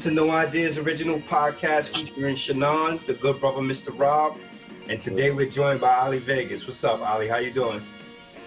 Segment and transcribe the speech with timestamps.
[0.00, 3.96] to No Ideas Original Podcast featuring Shannon, the good brother, Mr.
[3.98, 4.38] Rob.
[4.88, 6.66] And today we're joined by Ali Vegas.
[6.66, 7.28] What's up, Ali?
[7.28, 7.82] How you doing?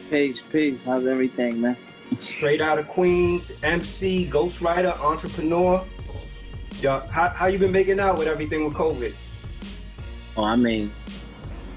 [0.09, 0.81] Peace, peace.
[0.83, 1.77] How's everything, man?
[2.19, 5.85] Straight out of Queens, MC, ghostwriter, entrepreneur.
[6.81, 9.13] Yeah, how, how you been making out with everything with COVID?
[10.35, 10.91] Oh, I mean,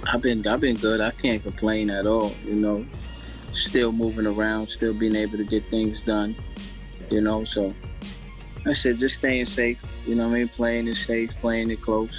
[0.06, 1.02] I've been I've been good.
[1.02, 2.32] I can't complain at all.
[2.46, 2.86] You know,
[3.54, 6.34] still moving around, still being able to get things done.
[7.10, 7.74] You know, so
[8.66, 9.78] I said just staying safe.
[10.06, 10.48] You know what I mean?
[10.48, 12.10] Playing it safe, playing it close.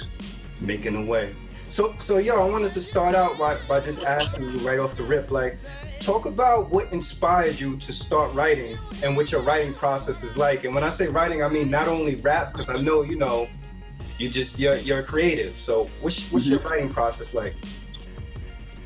[0.60, 1.34] Making a way.
[1.68, 4.96] So, so yo, I wanted to start out by, by just asking you right off
[4.96, 5.58] the rip, like,
[6.00, 10.64] talk about what inspired you to start writing and what your writing process is like.
[10.64, 13.48] And when I say writing, I mean not only rap, because I know you know,
[14.16, 15.58] you just you're you're creative.
[15.58, 16.54] So, what's what's mm-hmm.
[16.54, 17.54] your writing process like?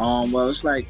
[0.00, 0.88] Um, well, it's like,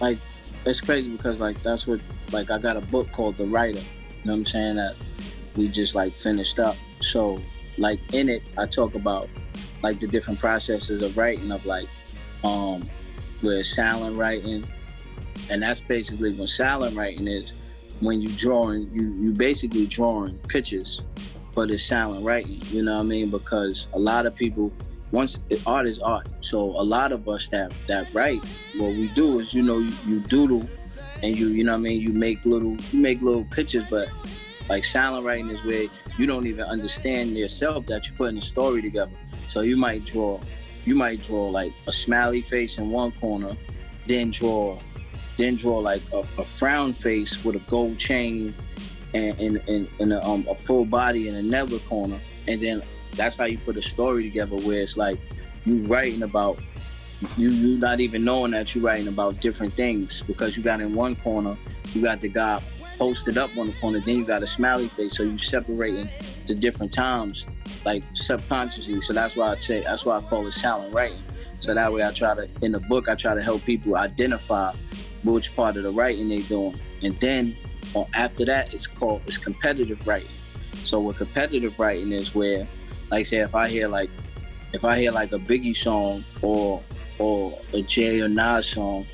[0.00, 0.18] like,
[0.66, 3.80] it's crazy because like that's what like I got a book called The Writer.
[4.22, 4.76] You know what I'm saying?
[4.76, 4.94] That
[5.56, 6.76] we just like finished up.
[7.00, 7.38] So
[7.78, 9.28] like in it, I talk about
[9.82, 11.88] like the different processes of writing of like
[12.44, 12.88] um
[13.42, 14.64] with silent writing,
[15.50, 17.58] and that's basically when silent writing is
[18.00, 21.02] when you drawing you you basically drawing pictures,
[21.54, 22.60] but it's silent writing.
[22.66, 23.30] You know what I mean?
[23.30, 24.72] Because a lot of people
[25.10, 26.28] once art is art.
[26.40, 28.42] So a lot of us that that write,
[28.76, 30.68] what we do is you know you, you doodle
[31.22, 34.08] and you you know what I mean you make little you make little pictures, but
[34.68, 35.86] like silent writing is where
[36.18, 39.12] you don't even understand yourself that you're putting a story together.
[39.46, 40.40] So you might draw,
[40.84, 43.56] you might draw like a smiley face in one corner,
[44.06, 44.78] then draw,
[45.36, 48.54] then draw like a, a frown face with a gold chain
[49.14, 53.36] and, and, and, and a, um, a full body in another corner, and then that's
[53.36, 55.18] how you put a story together where it's like
[55.64, 56.58] you writing about
[57.36, 60.94] you you not even knowing that you're writing about different things because you got in
[60.94, 61.56] one corner
[61.94, 62.60] you got the guy
[62.98, 65.16] posted up on the corner, then you got a smiley face.
[65.16, 66.08] So you're separating
[66.46, 67.46] the different times,
[67.84, 69.00] like subconsciously.
[69.02, 71.22] So that's why I say that's why I call it silent writing.
[71.60, 74.72] So that way I try to in the book I try to help people identify
[75.24, 76.78] which part of the writing they're doing.
[77.02, 77.56] And then
[78.14, 80.28] after that it's called it's competitive writing.
[80.84, 82.66] So what competitive writing is where
[83.10, 84.10] like say if I hear like
[84.72, 86.82] if I hear like a Biggie song or
[87.22, 89.06] or a Jay or Nas song,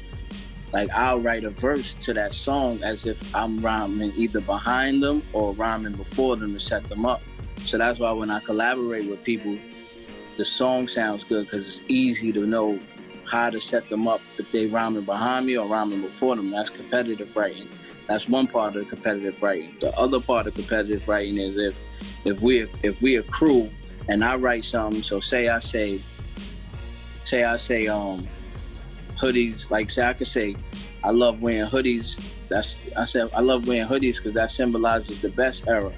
[0.73, 5.23] like I'll write a verse to that song as if I'm rhyming either behind them
[5.35, 7.23] or rhyming before them to set them up.
[7.67, 9.59] So that's why when I collaborate with people,
[10.39, 12.79] the song sounds good because it's easy to know
[13.25, 16.51] how to set them up if they rhyming behind me or rhyming before them.
[16.51, 17.69] That's competitive writing.
[18.07, 19.77] That's one part of competitive writing.
[19.83, 21.77] The other part of competitive writing is if
[22.25, 23.71] if we if we a crew
[24.09, 25.03] and I write something.
[25.03, 26.01] So say I say
[27.29, 28.27] say I say um
[29.21, 29.71] hoodies.
[29.71, 30.57] Like say I could say,
[31.05, 32.19] I love wearing hoodies.
[32.49, 35.93] That's I said I love wearing hoodies because that symbolizes the best era.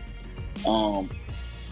[0.66, 1.10] Um,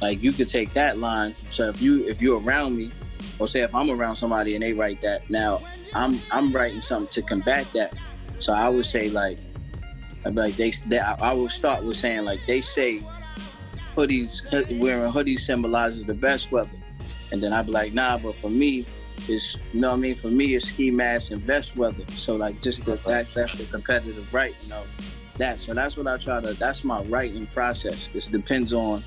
[0.00, 1.34] like you could take that line.
[1.50, 2.92] So if you if you're around me,
[3.38, 5.60] or say if I'm around somebody and they write that, now
[5.94, 7.94] I'm I'm writing something to combat that.
[8.38, 9.38] So I would say like,
[10.24, 13.02] I'd like they, they I would start with saying like they say
[13.96, 16.70] hoodies wearing hoodies symbolizes the best weather,
[17.32, 18.86] and then I'd be like nah, but for me
[19.28, 20.16] is you know what I mean.
[20.16, 22.04] For me, it's ski mask and vest weather.
[22.16, 24.84] So like just the, that that's the competitive right, you know.
[25.36, 26.54] That so that's what I try to.
[26.54, 28.08] That's my writing process.
[28.12, 29.02] It depends on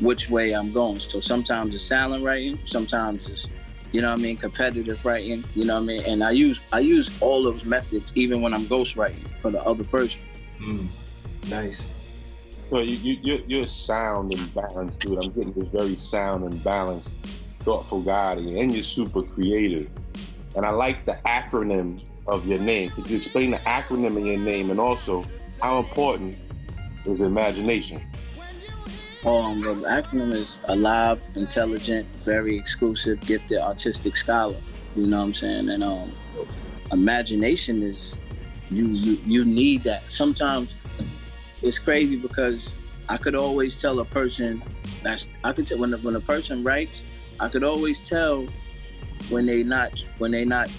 [0.00, 1.00] which way I'm going.
[1.00, 2.58] So sometimes it's silent writing.
[2.64, 3.48] Sometimes it's
[3.92, 5.44] you know what I mean competitive writing.
[5.54, 6.02] You know what I mean.
[6.04, 9.60] And I use I use all those methods even when I'm ghost writing for the
[9.62, 10.20] other person.
[10.60, 10.86] Mm,
[11.48, 11.90] nice.
[12.70, 15.18] So you, you, you're, you're sound and balanced, dude.
[15.18, 17.12] I'm getting this very sound and balanced
[17.64, 19.88] thoughtful guy and you're super creative.
[20.56, 22.90] And I like the acronym of your name.
[22.90, 25.24] Could you explain the acronym of your name and also
[25.60, 26.36] how important
[27.04, 28.02] is imagination?
[29.24, 34.56] Um, the acronym is alive, intelligent, very exclusive, gifted, artistic scholar.
[34.94, 35.68] You know what I'm saying?
[35.70, 36.12] And um,
[36.92, 38.14] imagination is
[38.70, 40.02] you you you need that.
[40.04, 40.68] Sometimes
[41.62, 42.70] it's crazy because
[43.08, 44.62] I could always tell a person
[45.02, 47.02] that's I could tell when when a person writes,
[47.40, 48.46] I could always tell
[49.28, 50.70] when they not when they not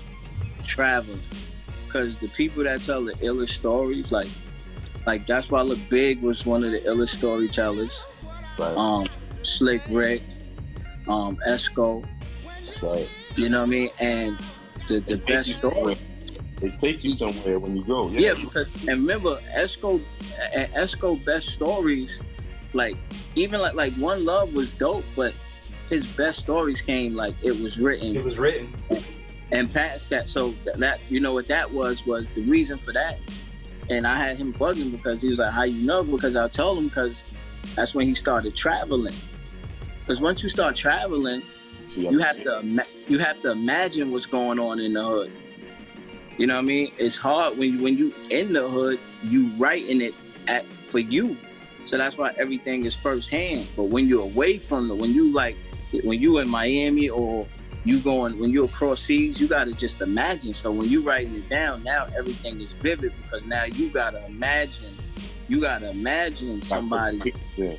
[0.65, 1.21] traveling,
[1.85, 4.27] because the people that tell the illest stories, like
[5.05, 8.03] like that's why Look Big was one of the illest storytellers.
[8.57, 8.75] Right.
[8.75, 9.07] Um,
[9.43, 10.23] Slick Rick,
[11.07, 12.05] um, Esco.
[12.81, 13.09] Right.
[13.35, 13.89] You know what I mean?
[13.99, 14.37] And
[14.87, 15.97] the the best story.
[16.61, 18.09] They take you somewhere when you go.
[18.09, 20.01] Yeah, yeah because and remember Esco,
[20.55, 22.09] Esco best stories,
[22.73, 22.95] like
[23.35, 25.33] even like like One Love was dope, but
[25.89, 28.15] his best stories came like it was written.
[28.15, 28.73] It was written.
[29.51, 33.19] And, past that, so that you know what that was was the reason for that.
[33.89, 36.79] And I had him bugging because he was like, "How you know?" Because I told
[36.79, 37.23] him because
[37.75, 39.13] that's when he started traveling.
[39.99, 41.41] Because once you start traveling,
[41.95, 45.31] you have to you have to imagine what's going on in the hood.
[46.37, 46.91] You know what I mean?
[46.97, 50.15] It's hard when you when you in the hood, you writing it
[50.47, 51.37] at for you.
[51.85, 53.67] So that's why everything is firsthand.
[53.75, 55.55] But when you're away from the when you like
[56.03, 57.47] when you in Miami or
[57.85, 60.53] you going when you across seas, you gotta just imagine.
[60.53, 64.91] So when you writing it down, now everything is vivid because now you gotta imagine.
[65.47, 67.33] You gotta imagine somebody.
[67.55, 67.75] Yeah.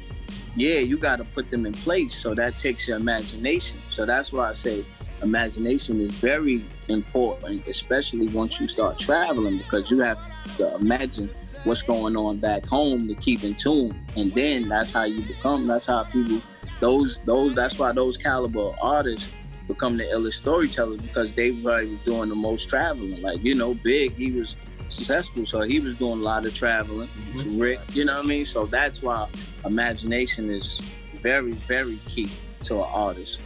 [0.54, 2.16] yeah, you gotta put them in place.
[2.16, 3.78] So that takes your imagination.
[3.90, 4.84] So that's why I say
[5.22, 10.18] imagination is very important, especially once you start traveling, because you have
[10.58, 11.28] to imagine
[11.64, 14.00] what's going on back home to keep in tune.
[14.16, 16.40] And then that's how you become, that's how people
[16.80, 19.32] those those that's why those caliber artists
[19.66, 23.20] become the illest storytellers because they were doing the most traveling.
[23.20, 24.56] Like, you know, Big, he was
[24.88, 27.08] successful, so he was doing a lot of traveling.
[27.08, 27.58] Mm-hmm.
[27.58, 28.46] Rick, you know what I mean?
[28.46, 29.28] So that's why
[29.64, 30.80] imagination is
[31.20, 32.30] very, very key
[32.64, 33.40] to an artist.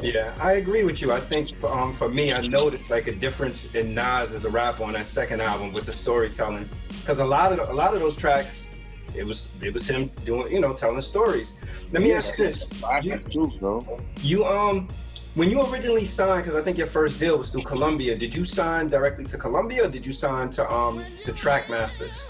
[0.00, 1.12] Yeah, I agree with you.
[1.12, 4.50] I think for, um, for me, I noticed like a difference in Nas as a
[4.50, 6.70] rapper on that second album with the storytelling,
[7.00, 8.70] because a lot of a lot of those tracks,
[9.16, 11.54] it was it was him doing you know telling stories.
[11.92, 12.64] Let me yeah, ask you this:
[13.02, 13.82] you,
[14.22, 14.88] you um
[15.34, 18.44] when you originally signed, because I think your first deal was through Columbia, did you
[18.44, 22.24] sign directly to Columbia or did you sign to um the Trackmasters?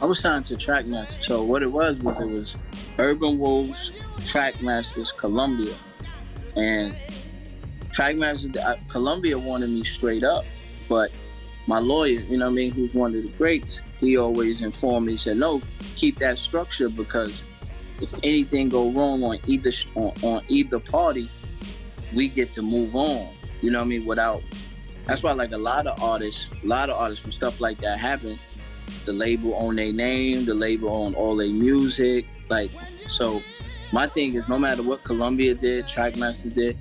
[0.00, 1.24] I was signed to Trackmasters.
[1.24, 2.56] So what it was was it was
[2.98, 5.74] Urban Wolves, Trackmasters, Columbia,
[6.56, 6.94] and
[7.94, 8.56] Trackmasters.
[8.56, 10.44] Uh, Columbia wanted me straight up,
[10.88, 11.10] but
[11.66, 15.06] my lawyer, you know what I mean, who's one of the greats, he always informed
[15.06, 15.12] me.
[15.12, 15.62] He said, "No,
[15.96, 17.53] keep that structure because if
[18.22, 21.28] anything go wrong on either on, on either party,
[22.14, 23.34] we get to move on.
[23.60, 24.04] You know what I mean?
[24.04, 24.42] Without
[25.06, 27.98] that's why like a lot of artists, a lot of artists when stuff like that
[27.98, 28.38] happen,
[29.04, 32.26] the label own their name, the label own all their music.
[32.48, 32.70] Like
[33.10, 33.42] so
[33.92, 36.76] my thing is no matter what Columbia did, Trackmaster did,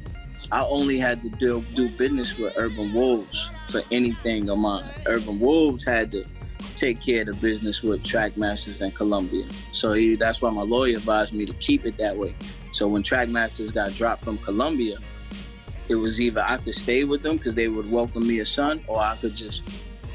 [0.52, 4.86] I only had to do do business with Urban Wolves for anything of mine.
[5.06, 6.24] Urban Wolves had to
[6.76, 9.46] take care of the business with Trackmasters and Columbia.
[9.72, 12.36] So he, that's why my lawyer advised me to keep it that way.
[12.72, 14.98] So when Trackmasters got dropped from Columbia,
[15.90, 18.84] it was either I could stay with them because they would welcome me a son,
[18.88, 19.62] or I could just,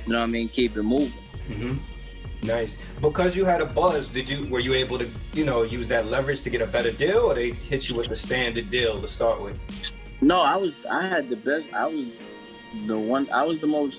[0.07, 1.13] you know what I mean, keep it moving.
[1.49, 2.47] Mm-hmm.
[2.47, 2.79] Nice.
[3.01, 6.07] Because you had a buzz, did you were you able to, you know, use that
[6.07, 9.09] leverage to get a better deal, or they hit you with the standard deal to
[9.09, 9.59] start with?
[10.21, 11.73] No, I was I had the best.
[11.75, 12.07] I was
[12.87, 13.29] the one.
[13.31, 13.97] I was the most.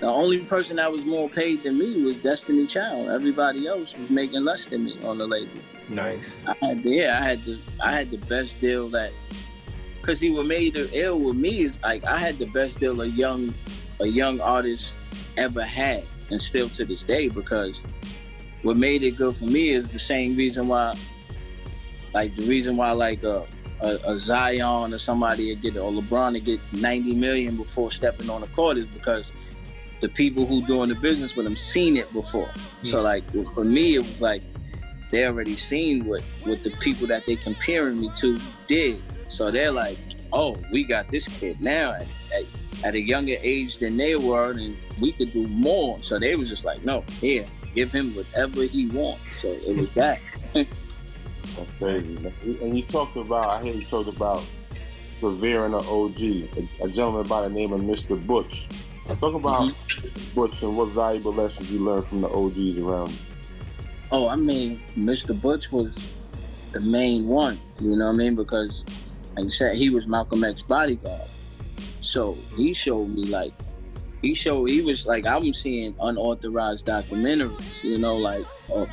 [0.00, 3.08] The only person that was more paid than me was Destiny Child.
[3.08, 5.58] Everybody else was making less than me on the label.
[5.88, 6.42] Nice.
[6.46, 9.12] I had, yeah, I had the I had the best deal that
[10.00, 13.00] because he what made it ill with me is like I had the best deal
[13.00, 13.54] a young
[14.00, 14.94] a young artist
[15.38, 17.80] ever had, and still to this day because
[18.62, 20.94] what made it good for me is the same reason why,
[22.12, 23.46] like the reason why like a,
[23.80, 28.28] a, a Zion or somebody would get or LeBron to get 90 million before stepping
[28.28, 29.32] on the court is because
[30.00, 32.46] the people who doing the business with them seen it before.
[32.46, 32.86] Mm-hmm.
[32.86, 34.42] So like for me, it was like
[35.10, 39.02] they already seen what what the people that they comparing me to did.
[39.28, 39.98] So they're like,
[40.32, 42.44] oh, we got this kid now at, at,
[42.84, 45.98] at, a younger age than they were, and we could do more.
[46.00, 47.44] So they was just like, no, here,
[47.74, 49.40] give him whatever he wants.
[49.40, 50.20] So it was that.
[50.52, 52.32] That's crazy.
[52.60, 54.44] And you talked about, I hear you talked about
[55.22, 58.24] revering an OG, a, a, gentleman by the name of Mr.
[58.26, 58.66] Butch.
[59.06, 60.34] Talk about mm-hmm.
[60.34, 63.18] Butch and what valuable lessons you learned from the OGs around you.
[64.10, 65.40] Oh, I mean, Mr.
[65.40, 66.12] Butch was
[66.72, 68.34] the main one, you know what I mean?
[68.34, 68.82] Because
[69.36, 71.28] like you said, he was Malcolm X bodyguard.
[72.00, 73.52] So he showed me like
[74.22, 78.44] he showed he was like I'm seeing unauthorized documentaries, you know, like
[78.74, 78.86] uh,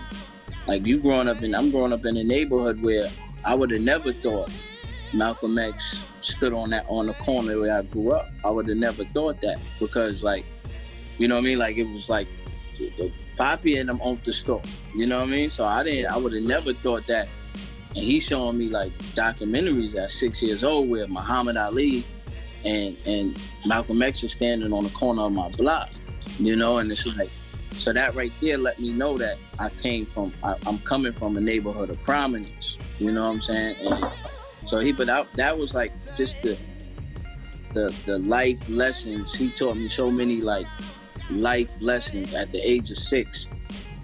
[0.67, 3.10] like you growing up in I'm growing up in a neighborhood where
[3.46, 4.50] I would have never thought
[5.13, 8.29] Malcolm X stood on that on the corner where I grew up.
[8.43, 10.46] I would have never thought that because like
[11.17, 11.60] you know what I mean?
[11.60, 12.27] Like it was like
[12.79, 14.62] the Poppy and them owned the store.
[14.96, 15.50] You know what I mean?
[15.50, 17.27] So I didn't I would have never thought that
[17.96, 22.03] and he's showing me like documentaries at six years old where Muhammad Ali
[22.65, 25.91] and and Malcolm X is standing on the corner of my block,
[26.39, 27.29] you know, and it's like
[27.74, 31.38] so that right there let me know that I came from I, am coming from
[31.38, 33.75] a neighborhood of prominence, you know what I'm saying?
[33.82, 34.05] And
[34.67, 36.58] so he but that, that was like just the
[37.74, 40.67] the the life lessons he taught me so many like
[41.29, 43.48] life lessons at the age of six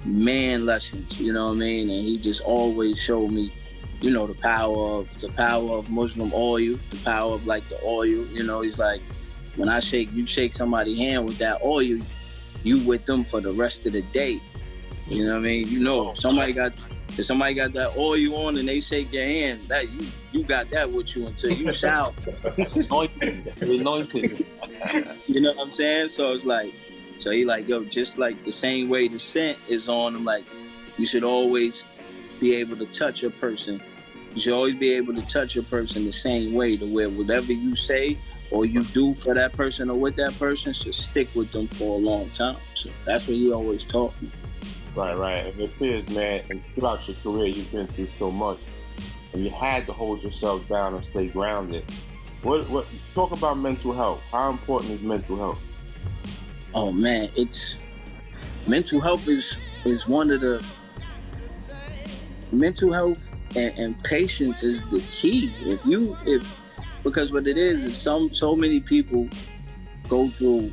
[0.05, 3.51] man lessons you know what i mean and he just always showed me
[4.01, 7.79] you know, the power of the power of Muslim oil, the power of like the
[7.83, 8.07] oil.
[8.07, 9.01] You know, he's like,
[9.55, 11.99] when I shake, you shake somebody's hand with that oil,
[12.63, 14.41] you with them for the rest of the day.
[15.09, 15.67] You know what I mean?
[15.67, 16.75] You know, if somebody got
[17.17, 20.43] if somebody got that oil you on and they shake your hand, that you you
[20.43, 22.13] got that with you until you shout.
[23.61, 24.45] Anointed.
[25.27, 26.09] You know what I'm saying?
[26.09, 26.73] So it's like,
[27.21, 30.45] so he like, yo, just like the same way the scent is on him, like
[30.97, 31.83] you should always
[32.39, 33.81] be able to touch a person.
[34.35, 37.51] You should always be able to touch a person the same way to where whatever
[37.51, 38.17] you say
[38.51, 41.99] or you do for that person or with that person should stick with them for
[41.99, 42.55] a long time.
[42.75, 44.29] So that's what he always taught me.
[44.95, 45.45] Right, right.
[45.45, 48.57] And it appears, man, and throughout your career, you've been through so much,
[49.33, 51.85] and you had to hold yourself down and stay grounded.
[52.41, 52.87] What, what?
[53.13, 54.23] Talk about mental health.
[54.31, 55.59] How important is mental health?
[56.73, 57.75] Oh man, it's
[58.67, 59.55] mental health is
[59.85, 60.63] is one of the
[62.51, 63.19] mental health
[63.55, 65.51] and, and patience is the key.
[65.61, 66.59] If you if
[67.03, 69.27] because what it is is some so many people
[70.07, 70.71] go through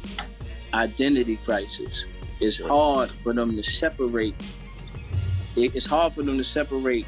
[0.75, 2.07] identity crisis.
[2.41, 4.35] It's hard for them to separate.
[5.57, 7.07] it- It's hard for them to separate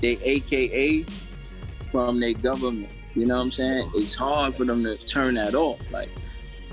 [0.00, 1.06] their AKA
[1.90, 2.92] from their government.
[3.14, 3.90] You know what I'm saying?
[3.94, 5.80] It's hard for them to turn that off.
[5.90, 6.10] Like,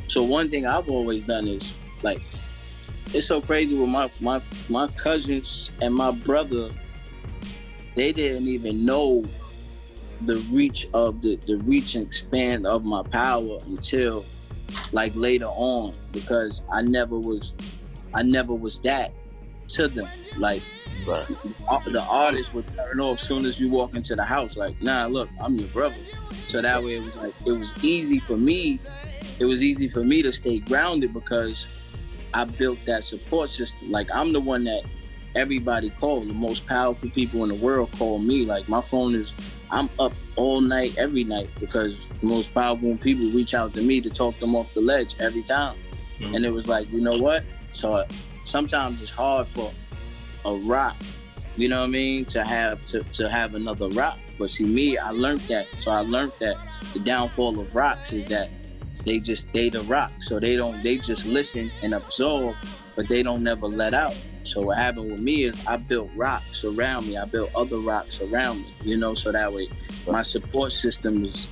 [0.07, 1.73] so one thing I've always done is
[2.03, 2.21] like,
[3.13, 6.69] it's so crazy with my my my cousins and my brother.
[7.95, 9.23] They didn't even know
[10.25, 14.25] the reach of the the reach and expand of my power until
[14.91, 17.53] like later on because I never was
[18.15, 19.11] I never was that
[19.69, 20.07] to them.
[20.37, 20.63] Like
[21.05, 21.27] Right.
[21.85, 24.55] the artist would turn off as soon as you walk into the house.
[24.57, 25.95] Like, nah, look, I'm your brother.
[26.49, 28.79] So that way it was like it was easy for me.
[29.37, 31.67] It was easy for me to stay grounded because
[32.33, 33.91] I built that support system.
[33.91, 34.83] Like I'm the one that
[35.35, 36.27] everybody called.
[36.29, 38.45] The most powerful people in the world call me.
[38.45, 39.31] Like my phone is
[39.69, 43.99] I'm up all night, every night because the most powerful people reach out to me
[44.01, 45.77] to talk them off the ledge every time.
[46.19, 46.35] Mhm.
[46.35, 47.43] And it was like, you know what?
[47.75, 48.07] So uh,
[48.45, 49.71] sometimes it's hard for
[50.45, 50.95] a rock,
[51.57, 54.17] you know what I mean, to have to, to have another rock.
[54.39, 55.67] But see me, I learned that.
[55.81, 56.55] So I learned that
[56.93, 58.49] the downfall of rocks is that
[59.03, 60.11] they just they the rock.
[60.21, 62.55] So they don't they just listen and absorb,
[62.95, 64.15] but they don't never let out.
[64.43, 67.17] So what happened with me is I built rocks around me.
[67.17, 69.69] I built other rocks around me, you know, so that way
[70.07, 71.47] my support system is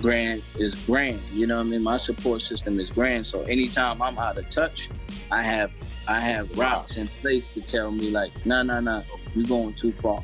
[0.00, 1.20] grand is grand.
[1.32, 1.82] You know what I mean?
[1.82, 3.26] My support system is grand.
[3.26, 4.88] So anytime I'm out of touch,
[5.30, 5.70] I have
[6.06, 9.02] I have rocks in place to tell me like, no, no, nah,
[9.34, 10.22] you going too far.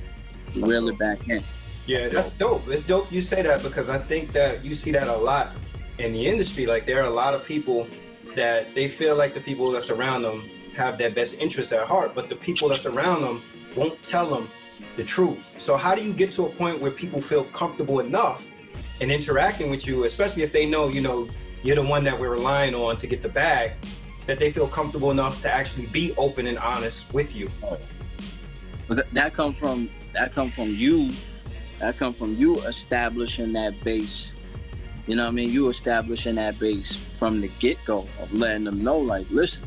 [0.55, 1.43] Reel it back in.
[1.87, 2.67] Yeah, that's dope.
[2.69, 5.55] It's dope you say that because I think that you see that a lot
[5.99, 6.67] in the industry.
[6.67, 7.87] Like there are a lot of people
[8.35, 12.15] that they feel like the people that surround them have their best interests at heart,
[12.15, 13.43] but the people that surround them
[13.77, 14.49] won't tell them
[14.97, 15.53] the truth.
[15.59, 18.49] So how do you get to a point where people feel comfortable enough
[19.01, 21.29] in interacting with you, especially if they know, you know,
[21.63, 23.73] you're the one that we're relying on to get the bag,
[24.27, 27.51] that they feel comfortable enough to actually be open and honest with you?
[28.87, 31.11] But that come from that come from you.
[31.81, 34.33] That come from you establishing that base.
[35.07, 35.51] You know what I mean?
[35.51, 39.65] You establishing that base from the get go of letting them know, like, listen,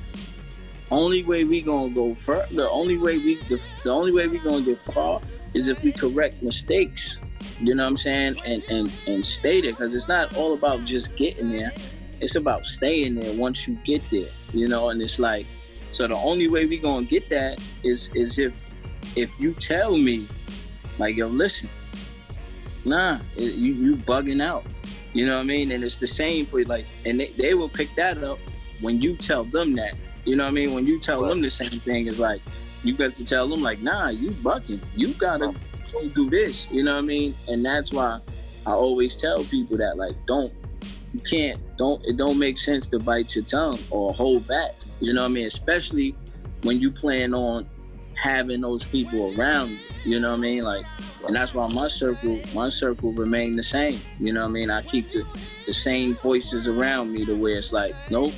[0.90, 4.40] only way we gonna go further, the only way we the, the only way we
[4.40, 5.20] gonna get far
[5.58, 7.18] is if we correct mistakes.
[7.60, 8.36] You know what I'm saying?
[8.46, 11.72] And and and stay there because it's not all about just getting there.
[12.22, 14.30] It's about staying there once you get there.
[14.54, 15.46] You know, and it's like
[15.92, 18.66] so the only way we gonna get that is is if
[19.16, 20.28] if you tell me,
[21.00, 21.70] like, yo, listen,
[22.86, 24.66] nah, it- you you bugging out.
[25.14, 25.72] You know what I mean?
[25.72, 28.38] And it's the same for like, and they, they will pick that up
[28.82, 29.96] when you tell them that.
[30.26, 30.74] You know what I mean?
[30.74, 32.42] When you tell them the same thing, it's like
[32.88, 34.82] you got to tell them like, nah, you bucking.
[34.96, 35.54] You gotta
[35.92, 36.68] go do this.
[36.72, 37.36] You know what I mean?
[37.50, 38.22] And that's why
[38.66, 40.52] I always tell people that like, don't
[41.14, 44.72] you can't don't it don't make sense to bite your tongue or hold back.
[45.02, 45.48] You know what I mean?
[45.48, 46.16] Especially
[46.64, 47.68] when you plan on
[48.16, 49.80] having those people around you.
[50.06, 50.64] You know what I mean?
[50.64, 50.86] Like,
[51.28, 54.00] and that's why my circle, my circle remain the same.
[54.20, 54.70] You know what I mean?
[54.70, 55.26] I keep the,
[55.66, 58.32] the same voices around me to where it's like, nope,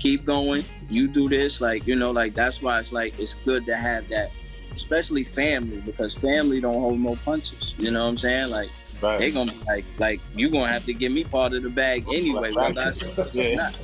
[0.00, 0.64] keep going.
[0.88, 4.08] You do this, like you know, like that's why it's like it's good to have
[4.08, 4.30] that,
[4.74, 7.74] especially family because family don't hold no punches.
[7.78, 8.50] You know what I'm saying?
[8.50, 9.32] Like they Right.
[9.32, 12.52] gonna be like, like you gonna have to give me part of the bag anyway.
[12.52, 13.54] Whether I say Yeah.
[13.56, 13.74] not.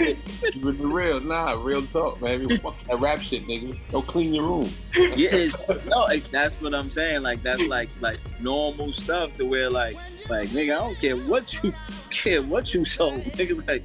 [0.62, 2.48] Real, nah, real talk, man.
[2.58, 3.76] Fuck that rap shit, nigga.
[3.92, 4.70] Go clean your room.
[5.14, 5.54] yeah, it's,
[5.86, 7.22] no, it, that's what I'm saying.
[7.22, 9.96] Like that's like like normal stuff to where like
[10.28, 11.72] like nigga, I don't care what you
[12.24, 13.22] care what you sold.
[13.24, 13.84] Nigga, like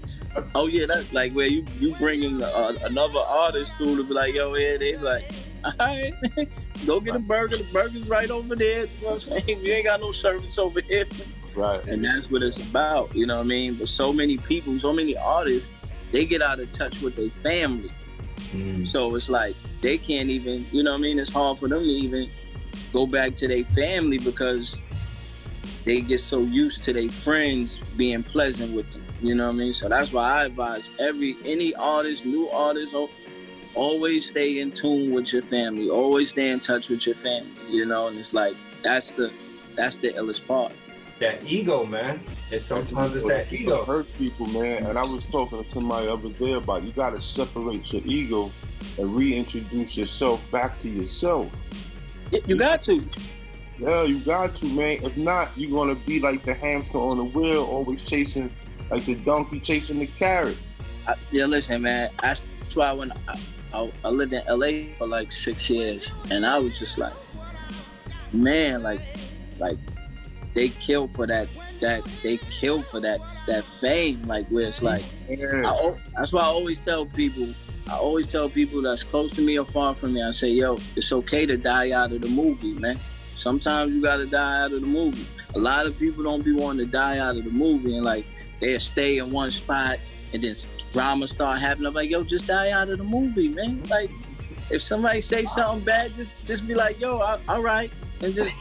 [0.55, 4.33] oh yeah, that's like where you you bringing uh, another artist through to be like
[4.33, 5.31] yo, yeah, they like.
[5.65, 6.13] All right,
[6.85, 7.57] go get a burger.
[7.57, 8.85] The burger's right over there.
[8.85, 9.65] You know what I'm saying?
[9.65, 11.07] You ain't got no service over here.
[11.55, 11.85] Right.
[11.87, 13.75] And that's what it's about, you know what I mean?
[13.75, 15.67] But so many people, so many artists,
[16.11, 17.91] they get out of touch with their family.
[18.51, 18.89] Mm.
[18.89, 21.19] So it's like they can't even, you know what I mean?
[21.19, 22.29] It's hard for them to even
[22.91, 24.75] go back to their family because
[25.85, 29.04] they get so used to their friends being pleasant with them.
[29.21, 29.73] You know what I mean?
[29.73, 32.93] So that's why I advise every any artist, new artist,
[33.73, 35.89] always stay in tune with your family.
[35.89, 37.51] Always stay in touch with your family.
[37.69, 39.31] You know, and it's like that's the
[39.75, 40.73] that's the illest part.
[41.19, 42.21] That ego, man.
[42.51, 43.85] And sometimes it's that ego.
[43.85, 44.85] Hurt people, man.
[44.85, 48.51] And I was talking to somebody other day about you got to separate your ego
[48.97, 51.49] and reintroduce yourself back to yourself.
[52.31, 53.07] You got to.
[53.77, 55.03] Yeah, you got to, man.
[55.03, 58.53] If not, you're gonna be like the hamster on the wheel, always chasing,
[58.89, 60.57] like the donkey chasing the carrot.
[61.07, 62.11] I, yeah, listen, man.
[62.21, 62.41] That's
[62.73, 63.39] why when I,
[63.73, 67.13] I, I lived in LA for like six years, and I was just like,
[68.33, 69.01] man, like,
[69.59, 69.77] like
[70.53, 71.47] they kill for that,
[71.81, 76.45] that they kill for that, that fame, like where it's like, I, that's why I
[76.45, 77.47] always tell people
[77.87, 80.79] I always tell people that's close to me or far from me, I say, yo,
[80.95, 82.99] it's okay to die out of the movie, man.
[83.37, 85.27] Sometimes you gotta die out of the movie.
[85.53, 88.25] A lot of people don't be wanting to die out of the movie and like
[88.59, 89.99] they'll stay in one spot
[90.33, 90.55] and then
[90.91, 91.87] drama start happening.
[91.87, 93.83] I'm like, yo, just die out of the movie, man.
[93.89, 94.09] Like,
[94.69, 98.51] if somebody say something bad, just just be like, yo, all right, and just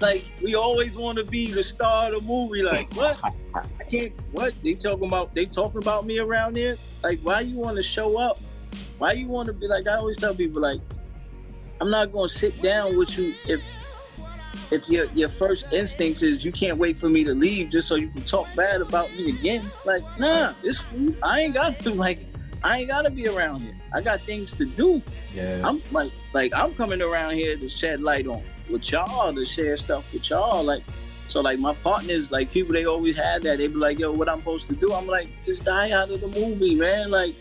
[0.00, 2.62] like we always want to be the star of the movie.
[2.62, 3.18] Like, what?
[3.54, 4.12] I can't.
[4.32, 5.34] What they talking about?
[5.34, 6.76] They talking about me around here?
[7.02, 8.38] Like, why you want to show up?
[8.98, 9.86] Why you want to be like?
[9.86, 10.80] I always tell people like,
[11.80, 13.62] I'm not gonna sit down with you if
[14.70, 17.94] if your your first instinct is you can't wait for me to leave just so
[17.96, 19.64] you can talk bad about me again.
[19.84, 20.84] Like, nah, this
[21.22, 22.26] I ain't got to like.
[22.62, 23.74] I ain't gotta be around here.
[23.94, 25.00] I got things to do.
[25.34, 25.62] Yeah.
[25.64, 29.78] I'm like, like I'm coming around here to shed light on with y'all, to share
[29.78, 30.62] stuff with y'all.
[30.62, 30.82] Like,
[31.28, 33.58] so like my partners, like people, they always had that.
[33.58, 36.20] They be like, "Yo, what I'm supposed to do?" I'm like, "Just die out of
[36.20, 37.10] the movie, man.
[37.10, 37.34] Like,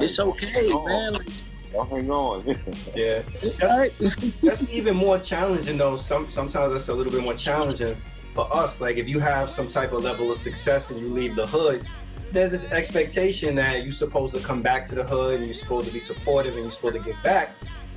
[0.00, 1.28] it's okay, man." Like,
[1.76, 2.44] I'll hang on.
[2.94, 3.22] yeah,
[3.58, 5.96] that's, that's even more challenging though.
[5.96, 7.96] Some sometimes that's a little bit more challenging
[8.34, 8.80] for us.
[8.80, 11.86] Like if you have some type of level of success and you leave the hood,
[12.32, 15.86] there's this expectation that you're supposed to come back to the hood and you're supposed
[15.86, 17.50] to be supportive and you're supposed to give back.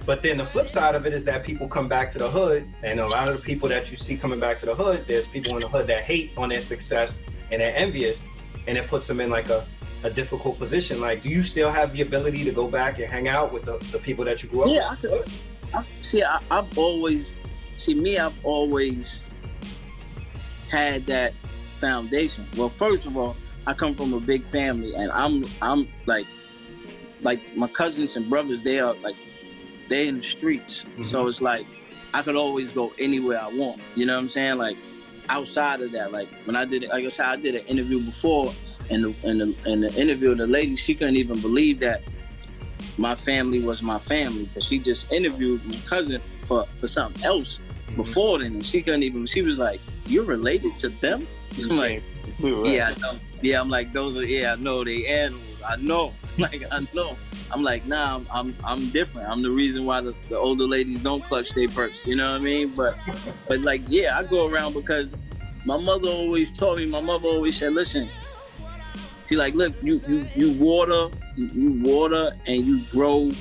[0.05, 2.65] But then the flip side of it is that people come back to the hood,
[2.81, 5.27] and a lot of the people that you see coming back to the hood, there's
[5.27, 8.25] people in the hood that hate on their success and they're envious,
[8.67, 9.65] and it puts them in like a,
[10.03, 11.01] a difficult position.
[11.01, 13.77] Like, do you still have the ability to go back and hang out with the,
[13.91, 15.03] the people that you grew up yeah, with?
[15.03, 15.85] Yeah, I could.
[16.09, 17.25] See, I, I've always,
[17.77, 19.19] see, me, I've always
[20.69, 21.33] had that
[21.79, 22.47] foundation.
[22.55, 26.27] Well, first of all, I come from a big family, and I'm, I'm like,
[27.21, 29.15] like my cousins and brothers, they are like
[29.89, 30.83] they in the streets.
[30.83, 31.07] Mm-hmm.
[31.07, 31.65] So it's like
[32.13, 33.81] I could always go anywhere I want.
[33.95, 34.57] You know what I'm saying?
[34.57, 34.77] Like
[35.29, 37.99] outside of that, like when I did it, like I said, I did an interview
[38.03, 38.53] before,
[38.89, 42.01] and the and the, and the interview, the lady she couldn't even believe that
[42.97, 47.59] my family was my family because she just interviewed my cousin for for something else
[47.59, 47.97] mm-hmm.
[47.97, 49.25] before then, and she couldn't even.
[49.27, 52.03] She was like, "You're related to them?" I'm like,
[52.39, 53.19] too, "Yeah, I know.
[53.41, 55.61] Yeah, I'm like those are yeah, I know they animals.
[55.67, 57.17] I know, like I know."
[57.49, 59.29] I'm like, nah, I'm I'm, I'm different.
[59.29, 61.93] I'm the reason why the, the older ladies don't clutch their purse.
[62.05, 62.73] You know what I mean?
[62.75, 62.97] But
[63.47, 65.15] but like, yeah, I go around because
[65.65, 66.85] my mother always told me.
[66.85, 68.07] My mother always said, listen.
[69.29, 73.31] She like, look, you you you water, you, you water, and you grow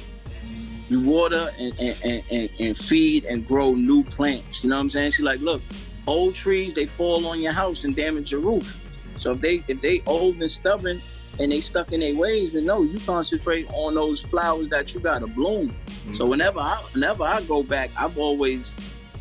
[0.88, 4.62] you water and, and, and, and, feed and grow new plants.
[4.62, 5.10] You know what I'm saying?
[5.12, 5.60] She's like, look,
[6.06, 8.80] old trees they fall on your house and damage your roof.
[9.20, 11.00] So if they if they old and stubborn,
[11.38, 15.00] and they stuck in their ways, then no, you concentrate on those flowers that you
[15.00, 15.68] gotta bloom.
[15.68, 16.16] Mm-hmm.
[16.16, 18.72] So whenever I whenever I go back, I've always,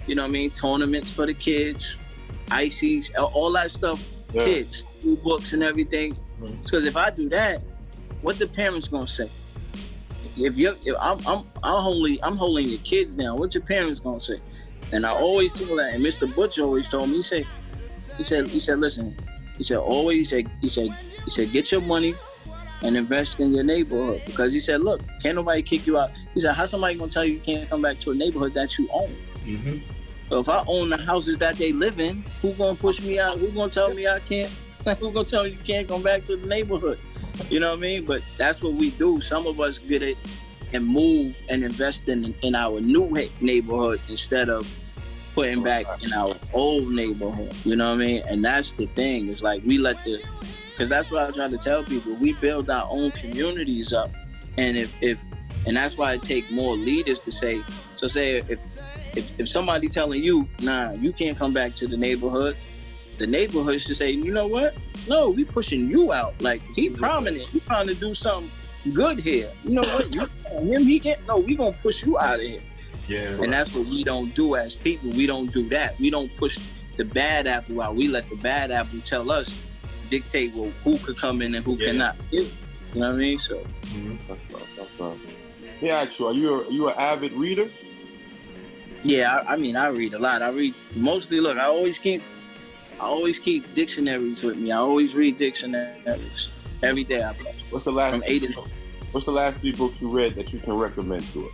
[0.07, 1.95] you know what I mean, tournaments for the kids,
[2.51, 4.45] ices, all that stuff, yeah.
[4.45, 6.17] kids, school books and everything.
[6.39, 6.87] Because mm-hmm.
[6.87, 7.61] if I do that,
[8.21, 9.29] what the parents gonna say?
[10.37, 13.99] If you if I'm I'm I'm holding I'm holding your kids now, what your parents
[14.01, 14.39] gonna say?
[14.91, 16.33] And I always tell that, and Mr.
[16.35, 17.47] Butcher always told me, he said,
[18.17, 19.15] he said, he said, listen,
[19.57, 20.89] he said, always, he said, he said,
[21.23, 22.13] he said, get your money
[22.83, 24.21] and invest in your neighborhood.
[24.25, 26.11] Because he said, look, can't nobody kick you out.
[26.33, 28.77] He said, how somebody gonna tell you you can't come back to a neighborhood that
[28.77, 29.15] you own?
[29.45, 29.77] Mm-hmm.
[30.29, 33.33] So if I own the houses that they live in, who gonna push me out?
[33.33, 34.51] Who gonna tell me I can't?
[34.99, 37.01] who gonna tell you you can't come back to the neighborhood?
[37.49, 38.05] You know what I mean?
[38.05, 39.19] But that's what we do.
[39.19, 40.17] Some of us get it
[40.73, 43.09] and move and invest in in our new
[43.41, 44.71] neighborhood instead of
[45.33, 47.53] putting back in our old neighborhood.
[47.65, 48.23] You know what I mean?
[48.27, 49.29] And that's the thing.
[49.29, 50.23] It's like we let the
[50.71, 52.13] because that's what I try to tell people.
[52.13, 54.11] We build our own communities up,
[54.57, 55.17] and if if
[55.65, 57.63] and that's why it take more leaders to say.
[57.95, 58.59] So say if
[59.15, 62.55] if, if somebody telling you, nah, you can't come back to the neighborhood,
[63.17, 64.75] the neighborhood should say, you know what?
[65.07, 66.39] No, we pushing you out.
[66.41, 67.43] Like he prominent.
[67.49, 68.49] He trying to do something
[68.93, 69.51] good here.
[69.63, 70.13] You know what?
[70.13, 71.25] You him, he can't.
[71.27, 72.59] No, we gonna push you out of here.
[73.07, 73.41] Yeah.
[73.41, 75.09] And that's what we don't do as people.
[75.11, 75.97] We don't do that.
[75.99, 76.57] We don't push
[76.97, 77.95] the bad apple out.
[77.95, 79.55] We let the bad apple tell us,
[80.09, 81.87] dictate well, who could come in and who Yeah.
[81.87, 82.15] cannot.
[82.31, 82.43] You
[82.95, 83.39] know what I mean?
[83.47, 84.17] So Mhm.
[84.27, 84.63] That's right.
[84.77, 85.17] That's right.
[85.81, 87.67] Yeah, actually, are you a, you an avid reader?
[89.03, 90.41] yeah, I, I mean, I read a lot.
[90.41, 91.39] I read mostly.
[91.39, 92.23] Look, I always keep,
[92.99, 94.71] I always keep dictionaries with me.
[94.71, 97.23] I always read dictionaries every day.
[97.23, 98.63] I play What's the last from eight to
[99.11, 101.53] What's the last three books you read that you can recommend to it?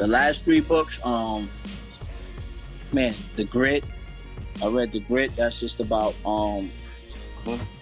[0.00, 0.98] the last three books.
[1.04, 1.50] Um,
[2.90, 3.84] man, the grit.
[4.62, 5.36] I read the grit.
[5.36, 6.70] That's just about um,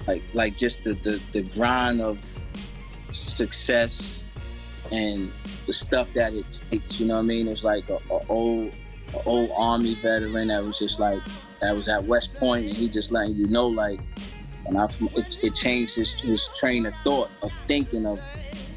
[0.06, 2.20] like like just the the, the grind of
[3.12, 4.24] success
[4.90, 5.32] and
[5.66, 6.98] the stuff that it takes.
[6.98, 7.46] You know what I mean?
[7.46, 8.74] It's like a, a old
[9.14, 11.22] a old army veteran that was just like
[11.60, 14.00] that was at West Point, and he just letting you know like.
[14.66, 14.84] And I,
[15.16, 18.20] it, it changed his, his train of thought of thinking of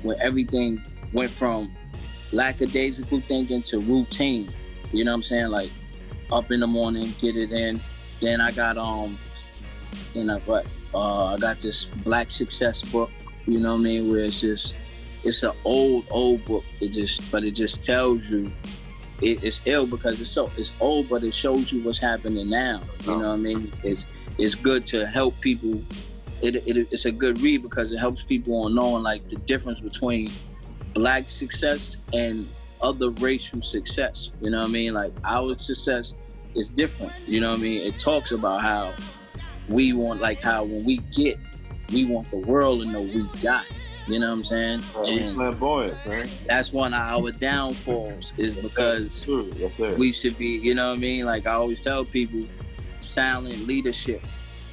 [0.03, 1.75] where everything went from
[2.31, 4.53] lackadaisical thinking to routine.
[4.91, 5.47] You know what I'm saying?
[5.47, 5.71] Like
[6.31, 7.79] up in the morning, get it in.
[8.19, 9.17] Then I got um,
[10.13, 10.65] you know what?
[10.93, 13.09] Uh, I got this Black Success book.
[13.47, 14.11] You know what I mean?
[14.11, 14.75] Where it's just
[15.23, 16.63] it's an old old book.
[16.79, 18.51] It just but it just tells you
[19.21, 22.81] it, it's ill because it's so it's old, but it shows you what's happening now.
[23.01, 23.17] You know oh.
[23.17, 23.71] what I mean?
[23.83, 24.01] It's
[24.37, 25.81] it's good to help people.
[26.41, 29.79] It, it, it's a good read because it helps people on knowing like the difference
[29.79, 30.31] between
[30.93, 32.47] black success and
[32.81, 34.31] other racial success.
[34.41, 34.93] You know what I mean?
[34.93, 36.13] Like our success
[36.55, 37.13] is different.
[37.27, 37.81] You know what I mean?
[37.85, 38.93] It talks about how
[39.69, 41.37] we want, like how when we get,
[41.91, 43.65] we want the world to know we got.
[44.07, 44.83] You know what I'm saying?
[44.95, 46.27] Uh, we And flamboyant, man.
[46.47, 49.97] that's one of our downfalls is because True, that's it.
[49.97, 51.25] we should be, you know what I mean?
[51.25, 52.41] Like I always tell people,
[53.01, 54.25] silent leadership.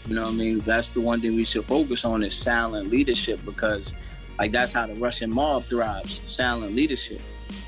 [0.07, 0.59] You know what I mean?
[0.61, 3.93] That's the one thing we should focus on is silent leadership because
[4.39, 7.21] like that's how the Russian mob thrives, silent leadership.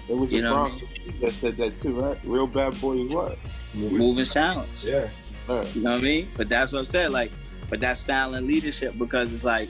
[0.09, 2.19] It was you a know what I Bronx that said that too, right?
[2.25, 3.39] Real bad boy is what?
[3.75, 4.83] Moving silence.
[4.83, 5.09] Yeah.
[5.47, 5.77] Right.
[5.77, 6.29] You know what I mean?
[6.37, 7.31] But that's what I said, like,
[7.69, 9.69] but that's silent leadership because it's like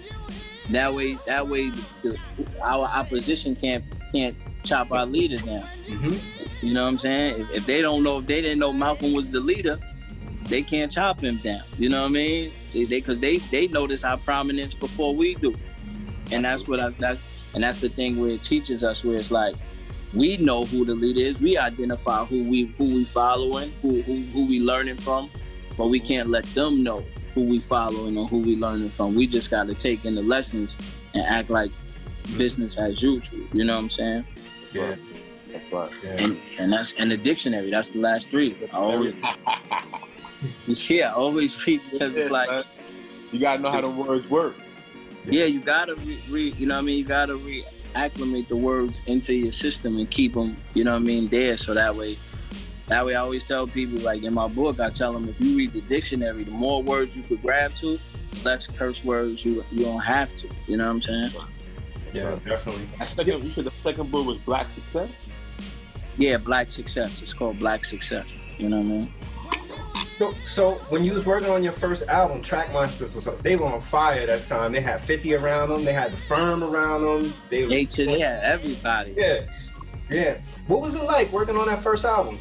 [0.72, 1.70] that way that way
[2.02, 2.16] the,
[2.62, 5.62] our opposition can't can't chop our leaders down.
[5.62, 6.16] hmm
[6.64, 7.40] You know what I'm saying?
[7.40, 9.78] If, if they don't know, if they didn't know Malcolm was the leader,
[10.44, 11.62] they can't chop him down.
[11.78, 12.50] You know what I mean?
[12.72, 15.54] They because they, they notice our prominence before we do,
[16.30, 17.20] and that's what I that's
[17.54, 19.56] and that's the thing where it teaches us where it's like
[20.12, 24.16] we know who the leader is, we identify who we who we following, who who,
[24.32, 25.30] who we learning from,
[25.76, 29.14] but we can't let them know who we following or who we learning from.
[29.14, 30.74] We just got to take in the lessons
[31.14, 32.38] and act like mm-hmm.
[32.38, 33.40] business as usual.
[33.52, 34.26] You know what I'm saying?
[34.72, 34.96] Yeah.
[35.52, 35.90] That's right.
[36.04, 36.10] Yeah.
[36.10, 37.70] and and that's in the dictionary.
[37.70, 38.56] That's the last three.
[38.72, 39.14] I always,
[40.88, 42.64] yeah, I always read because it's like,
[43.32, 44.54] you gotta know how the words work.
[45.24, 46.98] yeah, you gotta re, re you know what I mean.
[46.98, 51.04] You gotta reacclimate the words into your system and keep them, you know what I
[51.04, 51.56] mean, there.
[51.56, 52.16] So that way,
[52.90, 55.56] that way, I always tell people like in my book, I tell them if you
[55.56, 57.96] read the dictionary, the more words you could grab to,
[58.32, 60.48] the less curse words you you don't have to.
[60.66, 61.30] You know what I'm saying?
[62.12, 62.88] Yeah, definitely.
[62.98, 65.08] That second, you said the second book was Black Success.
[66.18, 67.22] Yeah, Black Success.
[67.22, 68.26] It's called Black Success.
[68.58, 69.12] You know what I mean?
[70.18, 73.80] So, so when you was working on your first album, Trackmasters was they were on
[73.80, 74.72] fire that time.
[74.72, 75.84] They had 50 around them.
[75.84, 77.32] They had the firm around them.
[77.50, 79.14] They was, Nature, yeah, everybody.
[79.16, 79.42] yeah,
[80.10, 80.38] yeah.
[80.66, 82.40] What was it like working on that first album?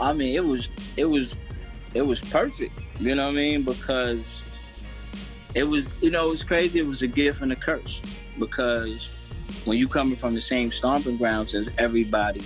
[0.00, 1.38] I mean, it was it was
[1.94, 2.72] it was perfect.
[2.98, 3.62] You know what I mean?
[3.62, 4.42] Because
[5.54, 6.80] it was you know it was crazy.
[6.80, 8.00] It was a gift and a curse
[8.38, 9.08] because
[9.64, 12.42] when you coming from the same stomping grounds as everybody,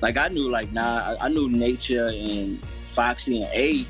[0.00, 3.86] like I knew like nah, I, I knew Nature and Foxy and A.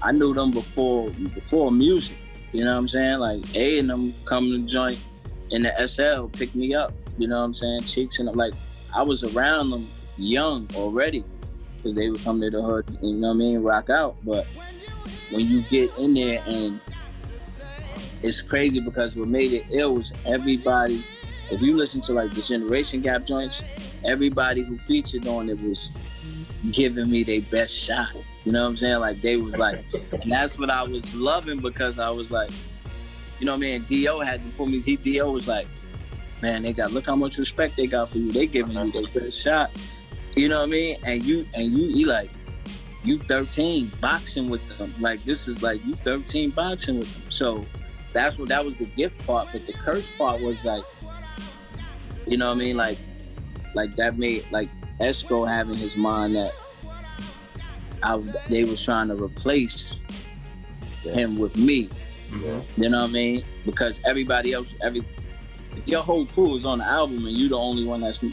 [0.00, 2.16] I knew them before before music.
[2.52, 3.18] You know what I'm saying?
[3.18, 4.98] Like A and them coming to joint
[5.50, 6.92] in the SL pick me up.
[7.18, 7.82] You know what I'm saying?
[7.82, 8.54] Cheeks and I'm like
[8.94, 9.86] I was around them
[10.18, 11.24] young already
[11.82, 14.16] because they would come to the hood, you know what I mean, rock out.
[14.24, 14.46] But
[15.30, 16.80] when you get in there and
[18.22, 21.04] it's crazy because what made it ill was everybody.
[21.50, 23.60] If you listen to like the Generation Gap joints,
[24.04, 25.88] everybody who featured on it was
[26.70, 28.14] giving me their best shot.
[28.44, 28.98] You know what I'm saying?
[29.00, 32.50] Like they was like, and that's what I was loving because I was like,
[33.38, 33.86] you know what I mean?
[33.88, 34.80] Do had to put me.
[34.80, 35.66] He Do was like,
[36.40, 38.32] man, they got look how much respect they got for you.
[38.32, 39.70] They giving you their best shot.
[40.34, 40.98] You know what I mean?
[41.04, 42.30] And you and you, you like,
[43.04, 44.94] you 13 boxing with them.
[45.00, 47.22] Like this is like you 13 boxing with them.
[47.30, 47.66] So
[48.12, 49.48] that's what that was the gift part.
[49.52, 50.84] But the curse part was like,
[52.26, 52.76] you know what I mean?
[52.76, 52.98] Like,
[53.74, 54.68] like that made like
[55.00, 56.52] Esco having his mind that
[58.02, 58.16] I
[58.48, 59.94] they was trying to replace
[61.02, 61.88] him with me.
[62.30, 62.64] Mhm.
[62.76, 63.44] You know what I mean?
[63.66, 65.04] Because everybody else, every
[65.86, 68.24] your whole crew is on the album and you the only one that's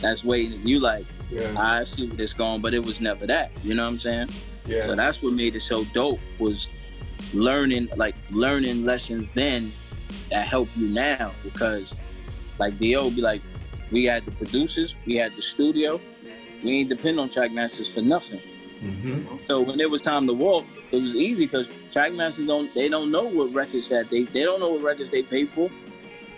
[0.00, 1.04] that's waiting, you like,
[1.34, 1.54] Yeah.
[1.58, 3.50] I see where this going, but it was never that.
[3.64, 4.28] You know what I'm saying?
[4.66, 4.86] Yeah.
[4.86, 6.70] So that's what made it so dope was
[7.32, 9.72] learning like learning lessons then
[10.30, 11.94] that help you now because
[12.58, 13.10] like D.O.
[13.10, 13.42] be like,
[13.90, 16.00] we had the producers, we had the studio,
[16.62, 18.40] we ain't depend on Trackmasters for nothing.
[18.80, 19.36] Mm-hmm.
[19.48, 23.10] So when it was time to walk, it was easy because Trackmasters don't they don't
[23.10, 25.70] know what records that they they don't know what records they pay for.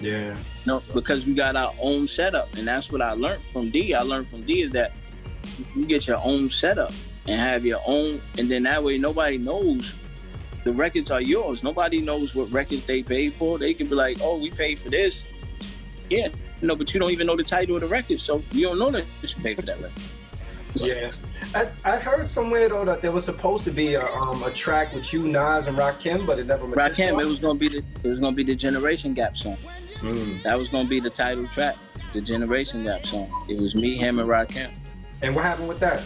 [0.01, 0.37] Yeah.
[0.67, 3.95] No, because we got our own setup, and that's what I learned from D.
[3.95, 4.93] I learned from D is that
[5.75, 6.93] you get your own setup
[7.27, 9.95] and have your own, and then that way nobody knows
[10.65, 11.63] the records are yours.
[11.63, 13.59] Nobody knows what records they paid for.
[13.59, 15.25] They can be like, "Oh, we paid for this."
[16.11, 16.29] Yeah,
[16.61, 18.91] no, but you don't even know the title of the record, so you don't know
[18.91, 20.03] that you should pay for that record.
[20.75, 21.11] Yeah.
[21.55, 24.93] I, I heard somewhere though that there was supposed to be a um a track
[24.95, 28.09] with you, Nas and Rakim, but it never Rakim, it was gonna be the it
[28.09, 29.57] was gonna be the Generation Gap song.
[30.01, 30.43] Mm.
[30.43, 31.77] That was gonna be the title track,
[32.13, 33.31] the Generation Gap song.
[33.49, 34.71] It was me, him, and Rod Rakim.
[35.23, 36.03] And what happened with that?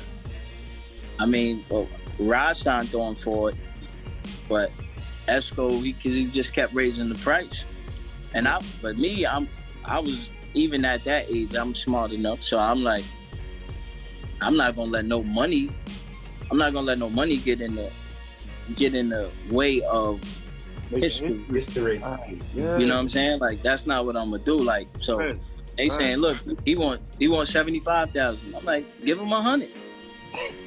[1.18, 3.56] I mean, well, Rod signed on for it,
[4.48, 4.70] but
[5.26, 7.64] Esco, he, he just kept raising the price.
[8.34, 9.48] And I, but me, I'm,
[9.84, 13.04] I was even at that age, I'm smart enough, so I'm like,
[14.40, 15.70] I'm not gonna let no money,
[16.50, 17.90] I'm not gonna let no money get in the,
[18.76, 20.20] get in the way of
[20.90, 21.38] history.
[21.50, 21.98] History.
[21.98, 22.40] Right.
[22.54, 22.78] Yeah.
[22.78, 23.40] You know what I'm saying?
[23.40, 24.56] Like that's not what I'm gonna do.
[24.56, 25.38] Like so, Right.
[25.76, 25.92] they Right.
[25.92, 28.54] saying, look, he want, he want seventy five thousand.
[28.54, 29.68] I'm like, give him a hundred.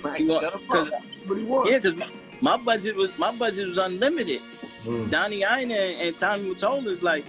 [0.04, 0.20] Right.
[0.22, 0.86] He want- Shut up, bro.
[0.86, 1.72] That's what he wants.
[1.72, 2.10] Yeah, cause my,
[2.42, 4.42] my budget was my budget was unlimited.
[4.84, 5.10] Mm.
[5.10, 7.24] Donnie Ienner and Tommy told us like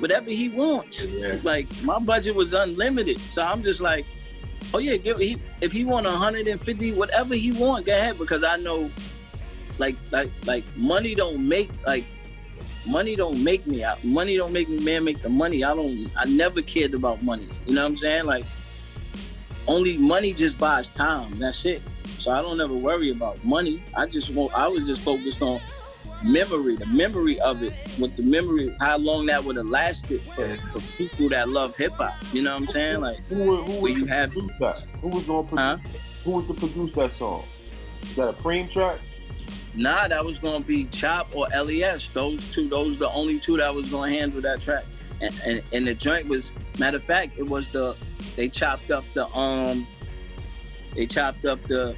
[0.00, 1.04] whatever he wants.
[1.04, 1.36] Yeah.
[1.44, 4.04] Like my budget was unlimited, so I'm just like,
[4.74, 8.56] oh yeah, give he if he want 150, whatever he want, go ahead because I
[8.56, 8.90] know,
[9.78, 12.04] like like like money don't make like
[12.88, 13.84] money don't make me.
[13.84, 15.64] I, money don't make me man make the money.
[15.64, 16.10] I don't.
[16.16, 17.48] I never cared about money.
[17.66, 18.24] You know what I'm saying?
[18.26, 18.44] Like
[19.66, 21.38] only money just buys time.
[21.38, 21.82] That's it.
[22.18, 23.82] So I don't ever worry about money.
[23.94, 24.54] I just want.
[24.54, 25.60] I was just focused on
[26.24, 30.48] memory, the memory of it, with the memory, how long that would have lasted for,
[30.72, 32.12] for people that love hip hop.
[32.32, 33.00] You know what I'm saying?
[33.00, 34.82] Like, Who, who would you have- that?
[35.00, 35.76] Who was going to Huh?
[35.76, 36.22] produce?
[36.24, 37.44] Who was to produce that song?
[38.02, 38.98] Is that a Preem track?
[39.74, 42.08] Nah, that was gonna be Chop or Les.
[42.10, 44.84] Those two, those the only two that was gonna handle that track.
[45.20, 47.96] And, and and the joint was, matter of fact, it was the
[48.36, 49.86] they chopped up the um,
[50.94, 51.96] they chopped up the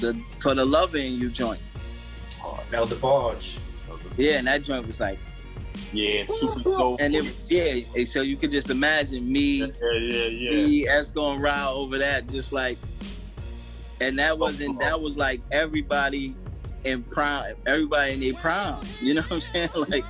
[0.00, 1.60] the for the loving you joint.
[2.72, 3.58] El DeBarge.
[4.16, 5.18] Yeah, and that joint was like,
[5.92, 7.00] Yeah, super dope.
[7.00, 8.04] and it yeah.
[8.04, 9.58] So you could just imagine me.
[9.58, 9.66] yeah,
[9.98, 10.50] yeah, yeah.
[10.66, 12.78] me as gonna ride over that just like
[14.00, 16.34] and that wasn't that was like everybody
[16.86, 20.04] in prime everybody in their prime you know what i'm saying like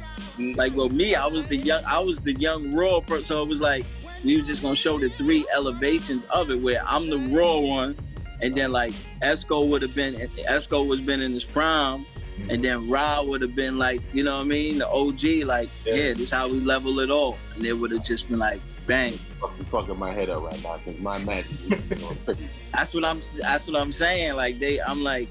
[0.57, 3.49] like well me i was the young i was the young raw person so it
[3.49, 3.85] was like
[4.25, 7.97] we was just gonna show the three elevations of it where i'm the raw one
[8.41, 12.51] and then like esco would have been esco was been in his prime mm-hmm.
[12.51, 15.71] and then Ra would have been like, you know what I mean, the OG, like,
[15.85, 15.95] Yeah.
[15.95, 19.19] yeah, this how we level it off, and it would have just been like, bang,
[19.43, 22.47] I'm fucking my head up right now because my magic is going crazy.
[22.73, 23.21] That's what I'm.
[23.39, 24.35] That's what I'm saying.
[24.35, 25.29] Like they, I'm like,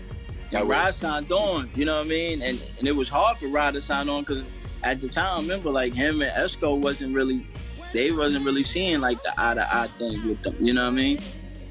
[0.51, 1.69] That was- Rod signed on.
[1.75, 2.41] You know what I mean?
[2.41, 4.43] And and it was hard for Rod to sign on because
[4.83, 7.47] at the time, I remember like him and Esco wasn't really,
[7.91, 10.55] they wasn't really seeing like the eye to eye thing with them.
[10.59, 11.19] You know what I mean?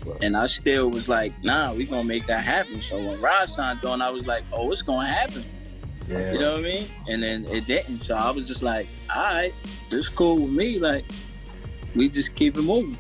[0.04, 0.22] Right.
[0.24, 2.82] And I still was like, nah, we gonna make that happen.
[2.82, 5.44] So when Rod signed on, I was like, oh, it's gonna happen.
[6.08, 6.32] Yeah.
[6.32, 6.88] You know what I mean?
[7.08, 8.00] And then it didn't.
[8.02, 9.54] So I was just like, all right,
[9.90, 10.78] this cool with me.
[10.78, 11.04] Like,
[11.94, 12.98] we just keep it moving.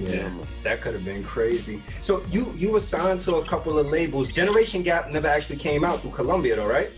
[0.00, 0.26] Yeah.
[0.26, 1.82] Um, that could have been crazy.
[2.00, 4.32] So you you were signed to a couple of labels.
[4.32, 6.90] Generation Gap never actually came out through Columbia though, right?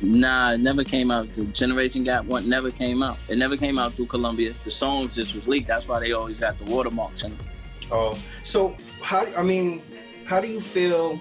[0.00, 1.34] Nah, it never came out.
[1.34, 3.18] The Generation Gap one never came out.
[3.28, 4.54] It never came out through Columbia.
[4.64, 5.68] The songs just was leaked.
[5.68, 7.46] That's why they always got the watermarks in them.
[7.90, 9.26] Oh, so how?
[9.36, 9.82] I mean,
[10.24, 11.20] how do you feel?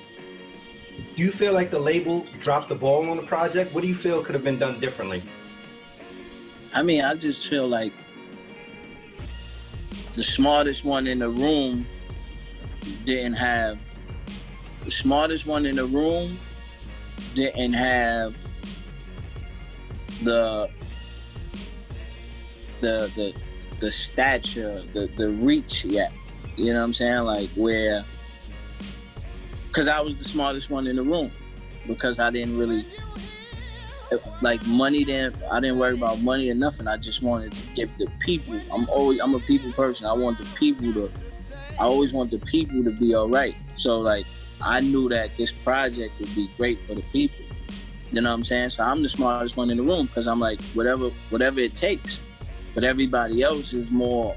[1.15, 3.73] Do you feel like the label dropped the ball on the project?
[3.73, 5.21] What do you feel could have been done differently?
[6.73, 7.93] I mean, I just feel like
[10.17, 11.85] the smartest one in the room
[13.05, 13.77] didn't have
[14.83, 16.35] the smartest one in the room
[17.35, 18.35] didn't have
[20.23, 20.67] the
[22.81, 23.33] the the
[23.79, 26.11] the stature, the the reach yet.
[26.55, 27.21] You know what I'm saying?
[27.21, 28.03] Like where
[29.67, 31.31] because I was the smartest one in the room
[31.85, 32.83] because I didn't really
[34.41, 36.87] like money didn't I didn't worry about money or nothing.
[36.87, 38.59] I just wanted to give the people.
[38.73, 40.05] I'm always I'm a people person.
[40.05, 41.11] I want the people to
[41.79, 43.55] I always want the people to be all right.
[43.75, 44.25] So like
[44.61, 47.45] I knew that this project would be great for the people.
[48.11, 48.71] You know what I'm saying?
[48.71, 52.21] So I'm the smartest one in the room because I'm like whatever whatever it takes.
[52.77, 54.35] but everybody else is more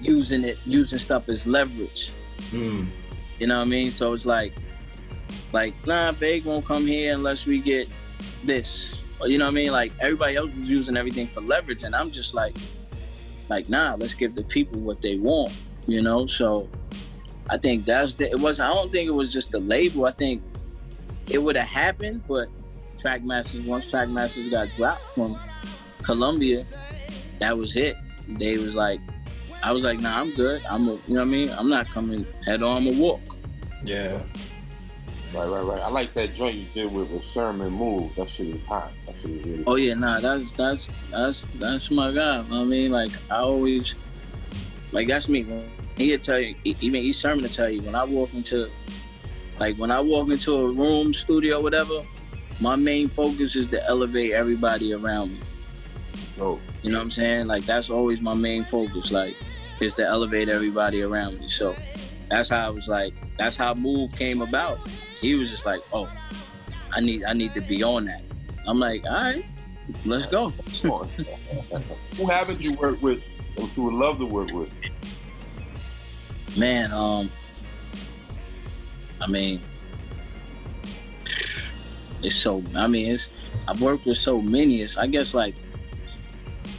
[0.00, 2.10] using it, using stuff as leverage.
[2.50, 2.88] Mm.
[3.38, 3.92] You know what I mean?
[3.92, 4.52] So it's like,
[5.52, 7.88] like, nah, Big won't come here unless we get
[8.44, 8.94] this.
[9.24, 9.72] You know what I mean?
[9.72, 12.54] Like everybody else was using everything for leverage, and I'm just like,
[13.48, 15.52] like, nah, let's give the people what they want.
[15.86, 16.26] You know?
[16.26, 16.68] So
[17.48, 18.30] I think that's the.
[18.30, 18.60] It was.
[18.60, 20.06] I don't think it was just the label.
[20.06, 20.42] I think
[21.28, 22.48] it would have happened, but
[23.02, 25.38] Trackmasters once Trackmasters got dropped from
[26.02, 26.64] Columbia,
[27.38, 27.96] that was it.
[28.28, 29.00] They was like,
[29.62, 30.62] I was like, nah, I'm good.
[30.70, 31.50] I'm, a, you know what I mean?
[31.50, 32.86] I'm not coming head on.
[32.86, 33.20] I'm a walk.
[33.82, 34.20] Yeah.
[35.34, 35.80] Right, right, right.
[35.80, 38.14] I like that joint you did with, with Sermon Move.
[38.16, 38.90] That shit is hot.
[39.06, 39.64] That shit is really.
[39.66, 42.44] Oh yeah, nah, that's that's that's that's my guy.
[42.50, 43.94] I mean, like I always,
[44.90, 45.46] like that's me.
[45.96, 48.68] He'll tell you, even each sermon to tell you when I walk into,
[49.60, 52.02] like when I walk into a room, studio, whatever.
[52.62, 55.40] My main focus is to elevate everybody around me.
[56.38, 57.46] Oh, You know what I'm saying?
[57.46, 59.10] Like that's always my main focus.
[59.10, 59.34] Like
[59.80, 61.48] is to elevate everybody around me.
[61.48, 61.74] So
[62.30, 63.12] that's how I was like.
[63.38, 64.78] That's how Move came about.
[65.20, 66.08] He was just like, oh,
[66.92, 68.22] I need I need to be on that.
[68.66, 69.44] I'm like, all right,
[70.04, 70.50] let's go.
[72.16, 73.24] Who haven't you worked with
[73.56, 74.70] that you would love to work with?
[76.56, 77.30] Man, um,
[79.20, 79.60] I mean,
[82.22, 82.62] it's so.
[82.74, 83.28] I mean, it's.
[83.66, 84.82] I've worked with so many.
[84.82, 84.96] It's.
[84.96, 85.54] I guess like,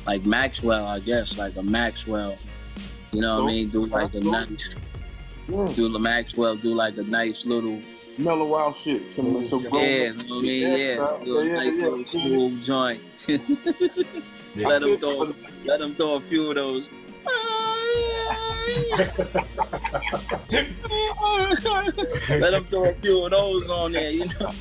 [0.05, 0.85] like Maxwell.
[0.87, 2.37] I guess like a Maxwell.
[3.11, 3.69] You know what I mean?
[3.69, 4.69] Do like a nice.
[5.51, 6.55] Mm, Do the Maxwell.
[6.55, 7.81] Do like a nice little.
[8.17, 9.13] mellow out shit.
[9.13, 10.79] Some, some Yeah, you know what I mean?
[10.79, 11.21] Yeah, bro.
[11.25, 12.05] do a yeah, nice yeah, little yeah.
[12.07, 13.01] smooth joint.
[14.53, 14.67] Yeah.
[14.67, 15.33] let him throw.
[15.63, 16.89] Let him throw a few of those.
[22.29, 24.51] Let him throw a few of those on there, you know.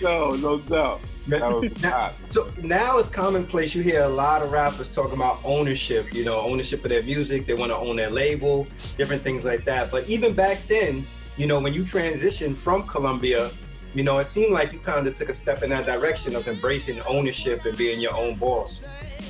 [0.00, 1.00] No, no doubt.
[1.28, 3.74] That was Now- So now it's commonplace.
[3.74, 7.46] You hear a lot of rappers talking about ownership, you know, ownership of their music.
[7.46, 9.90] They want to own their label, different things like that.
[9.90, 11.04] But even back then,
[11.36, 13.50] you know, when you transitioned from Columbia,
[13.94, 16.48] you know, it seemed like you kind of took a step in that direction of
[16.48, 18.82] embracing ownership and being your own boss.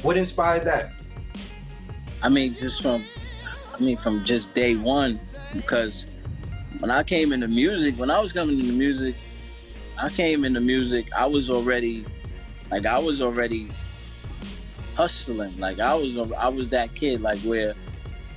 [0.02, 0.92] What inspired that?
[2.22, 3.04] I mean, just from,
[3.74, 5.20] I mean, from just day one,
[5.52, 6.06] because
[6.80, 9.14] when I came into music, when I was coming into music,
[10.00, 12.04] I came into music, I was already,
[12.70, 13.68] like, I was already
[14.94, 15.58] hustling.
[15.58, 17.74] Like, I was, I was that kid, like, where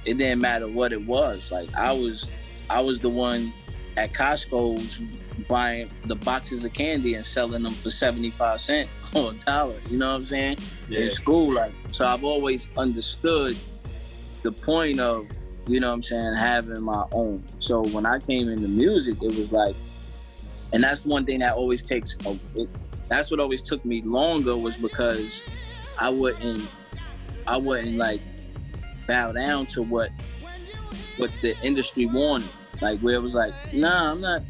[0.06, 1.52] it didn't matter what it was.
[1.52, 2.30] Like, I was,
[2.69, 3.54] I was the one
[3.95, 5.02] at Costco's
[5.47, 9.76] buying the boxes of candy and selling them for 75 cents or a dollar.
[9.89, 10.58] You know what I'm saying?
[10.89, 11.54] in school.
[11.54, 13.56] Like, so I've always understood
[14.41, 15.28] the point of,
[15.67, 17.43] you know what I'm saying, having my own.
[17.60, 19.76] So when I came into music, it was like,
[20.73, 22.69] and that's one thing that always takes, a, it,
[23.10, 25.41] that's what always took me longer was because
[25.99, 26.69] I wouldn't,
[27.45, 28.21] I wouldn't like
[29.07, 30.12] bow down to what,
[31.17, 32.49] what the industry wanted.
[32.81, 34.41] Like where it was like, nah, I'm not.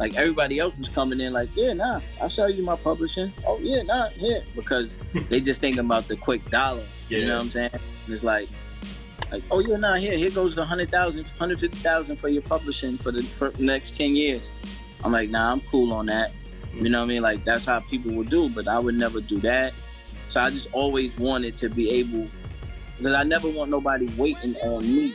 [0.00, 3.32] Like everybody else was coming in, like, yeah, nah, I'll sell you my publishing.
[3.46, 4.88] Oh yeah, nah, yeah, because
[5.28, 6.82] they just thinking about the quick dollar.
[7.08, 7.68] You know what I'm saying?
[7.72, 8.48] And it's like,
[9.30, 12.42] like, oh yeah, nah, here, here goes the hundred thousand, hundred fifty thousand for your
[12.42, 14.42] publishing for the for the next ten years.
[15.04, 16.32] I'm like, nah, I'm cool on that.
[16.72, 17.22] You know what I mean?
[17.22, 19.72] Like that's how people would do, but I would never do that.
[20.30, 22.26] So I just always wanted to be able,
[22.96, 25.14] because I never want nobody waiting on me.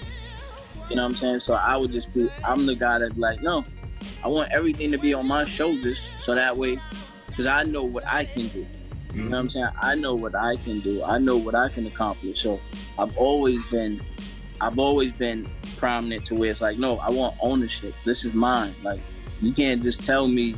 [0.89, 1.39] You know what I'm saying?
[1.41, 3.63] So I would just be, I'm the guy that's like, no,
[4.23, 6.80] I want everything to be on my shoulders, so that way,
[7.28, 8.65] because I know what I can do.
[9.13, 9.52] You know what I'm mm-hmm.
[9.52, 9.69] saying?
[9.82, 11.04] I know what I can do.
[11.04, 12.41] I know what I can accomplish.
[12.41, 12.60] So
[12.97, 13.99] I've always been,
[14.62, 17.93] I've always been prominent to where it's like, no, I want ownership.
[18.06, 18.75] This is mine.
[18.84, 19.02] Like,
[19.41, 20.56] you can't just tell me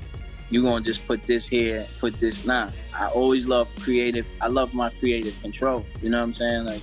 [0.50, 2.46] you're gonna just put this here, put this.
[2.46, 4.26] Nah, I always love creative.
[4.42, 5.86] I love my creative control.
[6.02, 6.66] You know what I'm saying?
[6.66, 6.82] Like,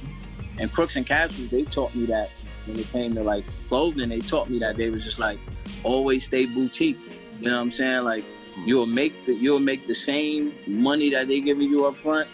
[0.58, 2.30] and Crooks and Castles, they taught me that
[2.66, 4.08] when it came to like clothing.
[4.08, 5.38] They taught me that they was just like
[5.84, 6.98] always stay boutique.
[7.40, 8.04] You know what I'm saying?
[8.04, 8.24] Like
[8.64, 12.28] you'll make the you'll make the same money that they giving you up front.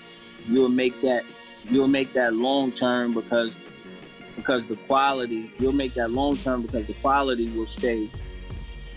[0.48, 1.24] You'll make that
[1.68, 3.50] you'll make that long term because
[4.36, 8.10] because the quality you'll make that long term because the quality will stay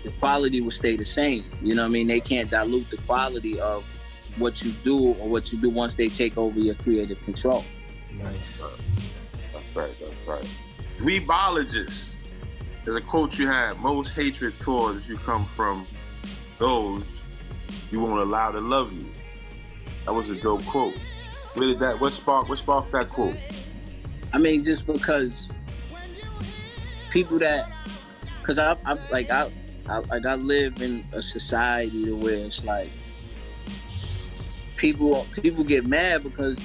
[0.07, 1.43] the quality will stay the same.
[1.61, 2.07] You know what I mean?
[2.07, 3.83] They can't dilute the quality of
[4.37, 7.65] what you do or what you do once they take over your creative control.
[8.13, 8.63] Nice.
[9.51, 9.91] That's right.
[9.99, 10.49] That's right.
[10.99, 12.11] Rebologist.
[12.85, 15.85] There's a quote you had: "Most hatred towards you come from
[16.57, 17.03] those
[17.91, 19.07] you won't allow to love you."
[20.05, 20.95] That was a dope quote.
[21.55, 21.99] Where did that?
[21.99, 22.47] What sparked?
[22.47, 23.35] What sparked that quote?
[24.31, 25.51] I mean, just because
[27.09, 27.69] people that,
[28.39, 29.51] because I, I like I,
[29.89, 32.89] I like I live in a society to where it's like
[34.75, 36.57] people people get mad because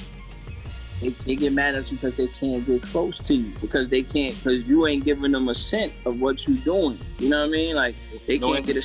[1.00, 4.02] they, they get mad at you because they can't get close to you because they
[4.02, 6.98] can't because you ain't giving them a scent of what you're doing.
[7.18, 7.74] You know what I mean?
[7.74, 7.94] Like
[8.26, 8.82] they can't get a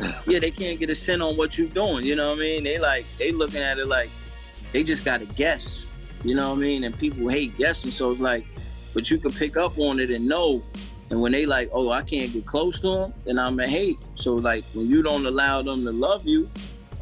[0.26, 2.04] yeah, they can't get a scent on what you're doing.
[2.04, 2.64] You know what I mean?
[2.64, 4.10] They like they looking at it like
[4.72, 5.84] they just got to guess.
[6.24, 6.84] You know what I mean?
[6.84, 8.44] And people hate guessing, so it's like,
[8.94, 10.62] but you can pick up on it and know.
[11.10, 13.98] And when they like, oh, I can't get close to them, then I'm a hate.
[14.14, 16.48] So like when you don't allow them to love you,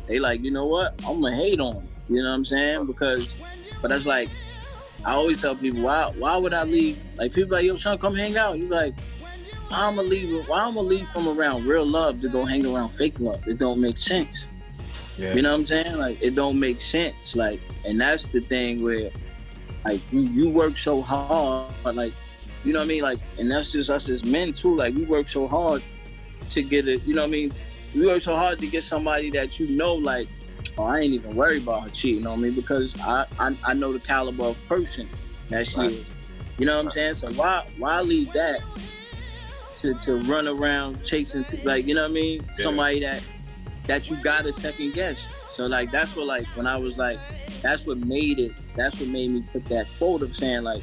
[0.07, 0.95] they like, you know what?
[1.07, 1.89] I'm gonna hate on them.
[2.09, 2.87] You know what I'm saying?
[2.87, 3.35] Because
[3.83, 4.31] but that's like,
[5.05, 6.99] I always tell people, why why would I leave?
[7.17, 8.59] Like people like, yo, son, come hang out.
[8.59, 8.95] You like,
[9.71, 10.49] I'ma leave.
[10.49, 13.47] Why I'ma leave from around real love to go hang around fake love?
[13.47, 14.47] It don't make sense.
[15.19, 15.35] Yeah.
[15.35, 15.99] You know what I'm saying?
[15.99, 17.37] Like it don't make sense.
[17.37, 19.11] Like, and that's the thing where,
[19.85, 22.13] like, you you work so hard, like,
[22.65, 23.03] you know what I mean?
[23.03, 24.75] Like, and that's just us as men too.
[24.75, 25.83] Like, we work so hard
[26.51, 27.05] to get it.
[27.05, 27.53] You know what I mean?
[27.95, 30.29] We work so hard to get somebody that you know, like,
[30.77, 33.93] oh, I ain't even worried about her cheating on me because I, I, I know
[33.93, 35.09] the caliber of person
[35.49, 35.91] that she right.
[35.91, 36.05] is.
[36.59, 37.15] You know what I'm saying?
[37.17, 38.61] So why why leave that
[39.81, 42.41] to, to run around chasing like you know what I mean?
[42.59, 42.65] Yeah.
[42.65, 43.23] Somebody that
[43.87, 45.19] that you got a second guess.
[45.57, 47.19] So like that's what like when I was like
[47.63, 50.83] that's what made it that's what made me put that quote of saying like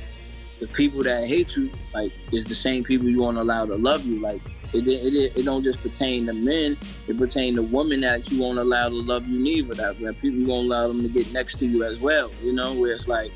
[0.59, 3.75] the people that hate you like is the same people you want to allow to
[3.75, 4.41] love you like
[4.75, 6.77] it, it, it, don't just pertain to men.
[7.07, 9.73] It pertain to women that you won't allow to love you neither.
[9.75, 12.31] That, that people you won't allow them to get next to you as well.
[12.43, 13.31] You know, where it's like,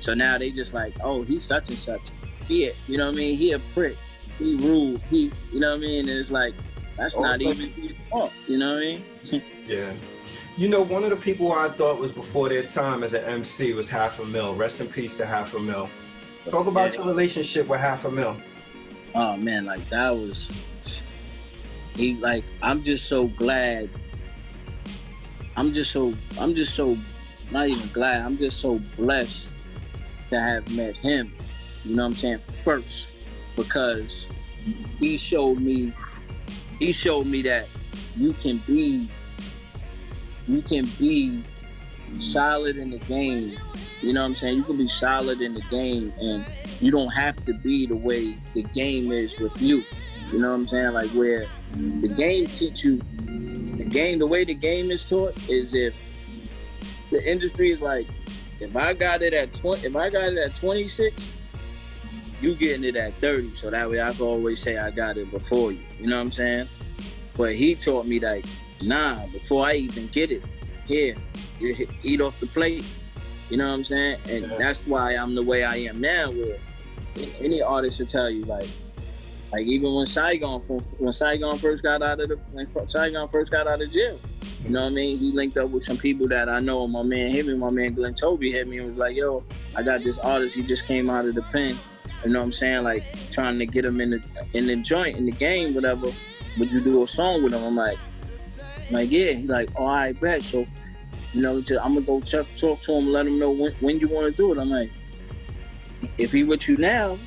[0.00, 2.02] so now they just like, oh, he's such and such.
[2.48, 3.36] He, you know what I mean?
[3.36, 3.96] He a prick.
[4.38, 5.00] He rude.
[5.10, 6.08] He, you know what I mean?
[6.08, 6.54] And it's like,
[6.96, 8.32] that's oh, not even his fault.
[8.48, 9.42] You know what I mean?
[9.66, 9.92] yeah.
[10.56, 13.72] You know, one of the people I thought was before their time as an MC
[13.72, 14.54] was Half a Mill.
[14.54, 15.88] Rest in peace to Half a Mill.
[16.48, 17.00] Talk about yeah.
[17.00, 18.36] your relationship with Half a Mill.
[19.14, 20.48] Oh man, like that was
[21.94, 23.90] he like I'm just so glad.
[25.56, 26.96] I'm just so I'm just so
[27.50, 28.22] not even glad.
[28.22, 29.40] I'm just so blessed
[30.30, 31.34] to have met him.
[31.84, 32.38] You know what I'm saying?
[32.64, 33.08] First,
[33.56, 34.26] because
[34.98, 35.92] he showed me
[36.78, 37.68] he showed me that
[38.16, 39.08] you can be
[40.46, 41.44] you can be
[42.28, 43.56] solid in the game.
[44.02, 44.56] You know what I'm saying?
[44.56, 46.44] You can be solid in the game and
[46.80, 49.82] you don't have to be the way the game is with you.
[50.32, 50.92] You know what I'm saying?
[50.92, 53.00] Like where the game teach you
[53.76, 55.94] the game the way the game is taught is if
[57.10, 58.06] the industry is like
[58.60, 61.32] if I got it at 20 if I got it at 26
[62.40, 65.30] you getting it at 30 so that way I can always say I got it
[65.30, 66.68] before you you know what I'm saying
[67.36, 68.44] but he taught me like
[68.82, 70.42] nah before I even get it
[70.90, 71.16] here
[71.58, 72.84] you eat off the plate
[73.48, 74.56] you know what I'm saying and yeah.
[74.58, 76.58] that's why I'm the way I am now where
[77.40, 78.68] any artist will tell you like
[79.52, 83.66] like even when Saigon when Saigon first got out of the when Saigon first got
[83.66, 84.18] out of jail,
[84.64, 85.18] you know what I mean?
[85.18, 86.86] He linked up with some people that I know.
[86.86, 87.54] My man hit me.
[87.54, 89.42] My man Glenn Toby hit me and was like, "Yo,
[89.76, 90.54] I got this artist.
[90.54, 91.76] He just came out of the pen.
[92.24, 92.84] You know what I'm saying?
[92.84, 94.22] Like trying to get him in the
[94.52, 96.12] in the joint in the game, whatever.
[96.58, 97.98] Would you do a song with him?" I'm like,
[98.90, 99.32] like yeah.
[99.32, 100.66] He's like, "Oh, I bet." So,
[101.32, 104.08] you know, I'm gonna go talk, talk to him, let him know when, when you
[104.08, 104.58] want to do it.
[104.58, 104.90] I'm like,
[106.18, 107.18] if he with you now,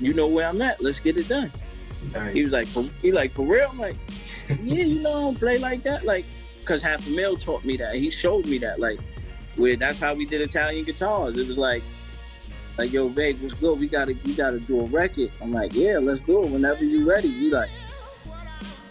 [0.00, 0.82] you know where I'm at.
[0.82, 1.52] Let's get it done.
[2.12, 2.32] Nice.
[2.32, 3.68] He was like, for, he like for real.
[3.70, 3.96] I'm like,
[4.62, 6.04] yeah, you know, I don't play like that.
[6.04, 6.24] Like,
[6.64, 7.94] cause Half a Mill taught me that.
[7.96, 8.80] He showed me that.
[8.80, 9.00] Like,
[9.56, 11.36] where that's how we did Italian guitars.
[11.36, 11.82] It was like,
[12.78, 13.72] like yo, babe, let's go.
[13.72, 15.30] We gotta, we gotta do a record.
[15.40, 17.28] I'm like, yeah, let's do it whenever you ready.
[17.28, 17.70] You like,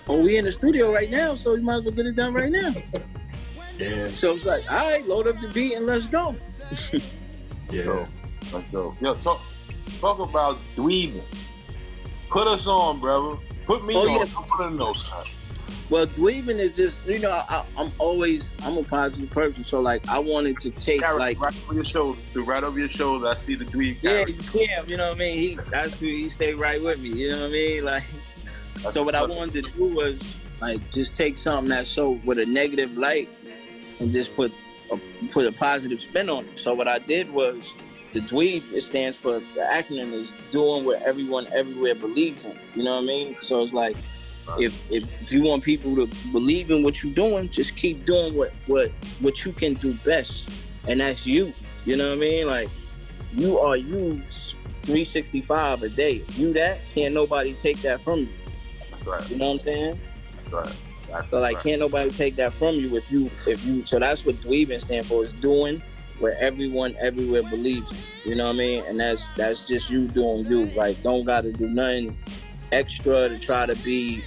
[0.07, 2.33] oh, we in the studio right now, so you might as well get it done
[2.33, 2.73] right now.
[3.77, 4.07] yeah.
[4.09, 6.35] So it's like, all right, load up the beat and let's go.
[7.71, 8.05] yeah.
[8.53, 8.95] Let's go.
[9.01, 9.41] Yo, talk
[9.99, 11.23] talk about dweebing.
[12.29, 13.37] Put us on, brother.
[13.65, 14.09] Put me oh, on.
[14.09, 14.25] Yeah.
[14.37, 15.23] I want to know
[15.89, 20.07] Well, dweebing is just you know I, am always I'm a positive person, so like
[20.07, 23.27] I wanted to take like right over your shoulders, right over your shoulders.
[23.27, 23.97] I see the dweeb.
[24.01, 25.33] Yeah, yeah, you know what I mean.
[25.33, 27.09] He that's who he stayed right with me.
[27.09, 27.85] You know what I mean?
[27.85, 28.03] Like,
[28.75, 32.39] that's so what I wanted to do was like just take something that's so with
[32.39, 33.29] a negative light
[33.99, 34.51] and just put
[34.91, 34.99] a,
[35.31, 36.59] put a positive spin on it.
[36.59, 37.73] So what I did was
[38.13, 42.83] the dweeb it stands for the acronym is doing what everyone everywhere believes in you
[42.83, 43.35] know what i mean?
[43.41, 43.97] So it's like
[44.59, 48.33] if, if, if you want people to believe in what you're doing just keep doing
[48.35, 50.49] what what what you can do best
[50.87, 51.51] and that's you
[51.83, 52.47] you know what i mean?
[52.47, 52.69] Like
[53.33, 54.21] you are you
[54.83, 56.23] 365 a day.
[56.37, 58.29] You that can't nobody take that from you
[59.05, 59.29] right.
[59.29, 59.99] you know what i'm saying
[60.35, 60.75] that's right
[61.09, 61.63] that's so like right.
[61.63, 65.05] can't nobody take that from you if you if you so that's what dweebing stand
[65.05, 65.81] for is doing
[66.19, 68.31] where everyone everywhere believes you.
[68.31, 68.83] You know what I mean?
[68.87, 70.65] And that's that's just you doing you.
[70.67, 72.17] Like don't gotta do nothing
[72.71, 74.23] extra to try to be,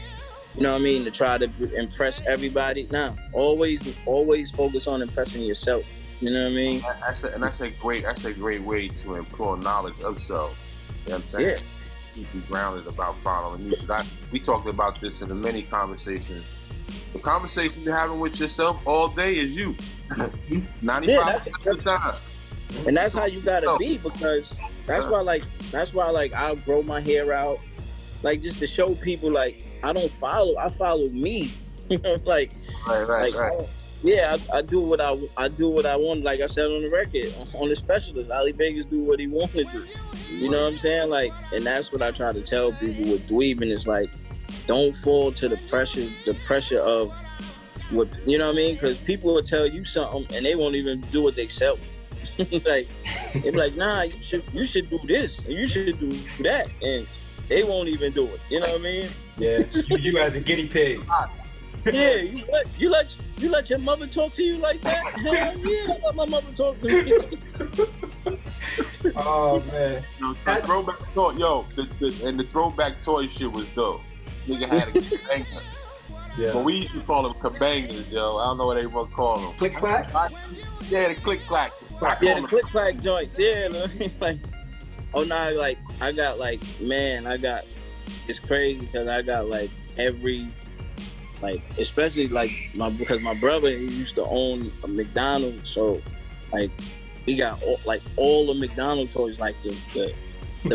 [0.55, 2.89] you know what I mean, to try to impress everybody.
[2.91, 5.85] Nah, always always focus on impressing yourself.
[6.21, 6.81] You know what I mean?
[7.01, 10.59] That's a, and that's a great that's a great way to implore knowledge of self.
[11.05, 11.49] You know what I'm saying?
[11.49, 11.59] Yeah.
[12.19, 13.89] Keep you grounded about following music.
[13.89, 16.45] I, we talked about this in the many conversations.
[17.13, 19.77] The conversation you're having with yourself all day is you.
[20.83, 22.15] Ninety-five percent of the time.
[22.89, 24.51] And that's how you gotta be because
[24.85, 27.61] that's why like that's why like I'll grow my hair out.
[28.25, 31.53] Like just to show people like I don't follow, I follow me.
[31.89, 32.53] You know, like
[32.87, 33.71] Right, right, like right.
[34.03, 36.23] Yeah, I, I do what I I do what I want.
[36.23, 39.55] Like I said on the record, on the specialist, Ali Vegas do what he wants
[39.55, 39.85] to do.
[40.31, 41.11] You know what I'm saying?
[41.11, 44.11] Like, and that's what I try to tell people with dweebing is like,
[44.67, 47.13] don't fall to the pressure, the pressure of
[47.91, 48.75] what you know what I mean?
[48.75, 51.79] Because people will tell you something and they won't even do what they sell.
[52.65, 52.87] like,
[53.33, 56.11] they be like, nah, you should you should do this and you should do
[56.45, 57.07] that, and
[57.49, 58.41] they won't even do it.
[58.49, 59.09] You know what I mean?
[59.39, 61.01] Yeah, you as a guinea pig.
[61.11, 61.31] Ah,
[61.93, 65.05] Yeah, you let you let you let your mother talk to you like that?
[65.21, 68.37] Hell yeah, I let my mother talk to me.
[69.17, 70.03] Oh man.
[70.21, 74.01] Yo, the throwback toy, yo, the, the, and the throwback toy shit was dope.
[74.47, 75.63] Nigga had a kabanga.
[76.37, 76.53] Yeah.
[76.53, 78.37] But we used to call them kabangas, yo.
[78.37, 79.53] I don't know what everyone call them.
[79.57, 80.17] Click clacks.
[80.89, 81.73] Yeah, the click clack.
[81.99, 82.23] Clack.
[82.23, 83.39] Yeah, the click clack joints.
[83.39, 83.69] Yeah,
[84.21, 84.39] like
[85.15, 87.65] oh no, like I got like man, I got
[88.27, 90.49] it's crazy because I got like every
[91.43, 96.01] like especially like my because my brother he used to own a McDonald's, so
[96.53, 96.71] like
[97.27, 100.15] he got all, like all the McDonald's toys, like the the,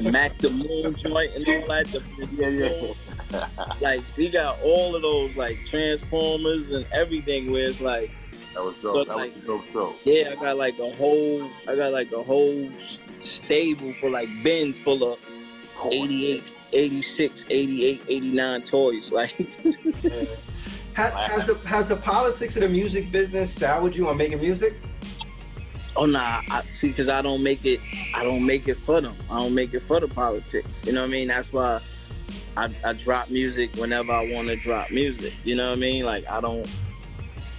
[0.01, 1.87] the Mac the Moon joint and all that.
[1.87, 2.03] The,
[2.37, 3.47] Yeah, yeah.
[3.81, 8.11] Like he got all of those like Transformers and everything where it's like
[8.53, 9.07] That was dope.
[9.07, 9.93] That like- was a dope show.
[10.05, 12.69] Yeah, I got like a whole, I got like a whole
[13.21, 15.19] stable for like bins full of
[15.91, 19.11] 88, 86, 88, 89 toys.
[19.11, 19.35] Like,
[20.97, 21.09] Yeah.
[21.09, 24.75] Ha- Has the has the politics of the music business soured you on making music?
[25.95, 27.79] oh nah, I, see, because I don't make it,
[28.15, 29.13] I don't make it for them.
[29.29, 30.67] I don't make it for the politics.
[30.85, 31.27] You know what I mean?
[31.27, 31.81] That's why
[32.57, 35.33] I, I drop music whenever I want to drop music.
[35.43, 36.03] You know what I mean?
[36.03, 36.67] Like, I don't,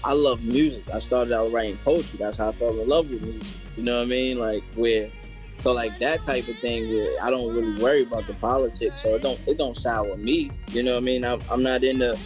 [0.03, 0.83] I love music.
[0.93, 2.19] I started out writing poetry.
[2.19, 3.57] That's how I fell in love with music.
[3.77, 4.39] You know what I mean?
[4.41, 5.11] Like, where,
[5.59, 9.03] so like that type of thing where I don't really worry about the politics.
[9.03, 10.51] So it don't, it don't sour me.
[10.71, 11.25] You know what I mean?
[11.25, 12.19] I'm, I'm not in the,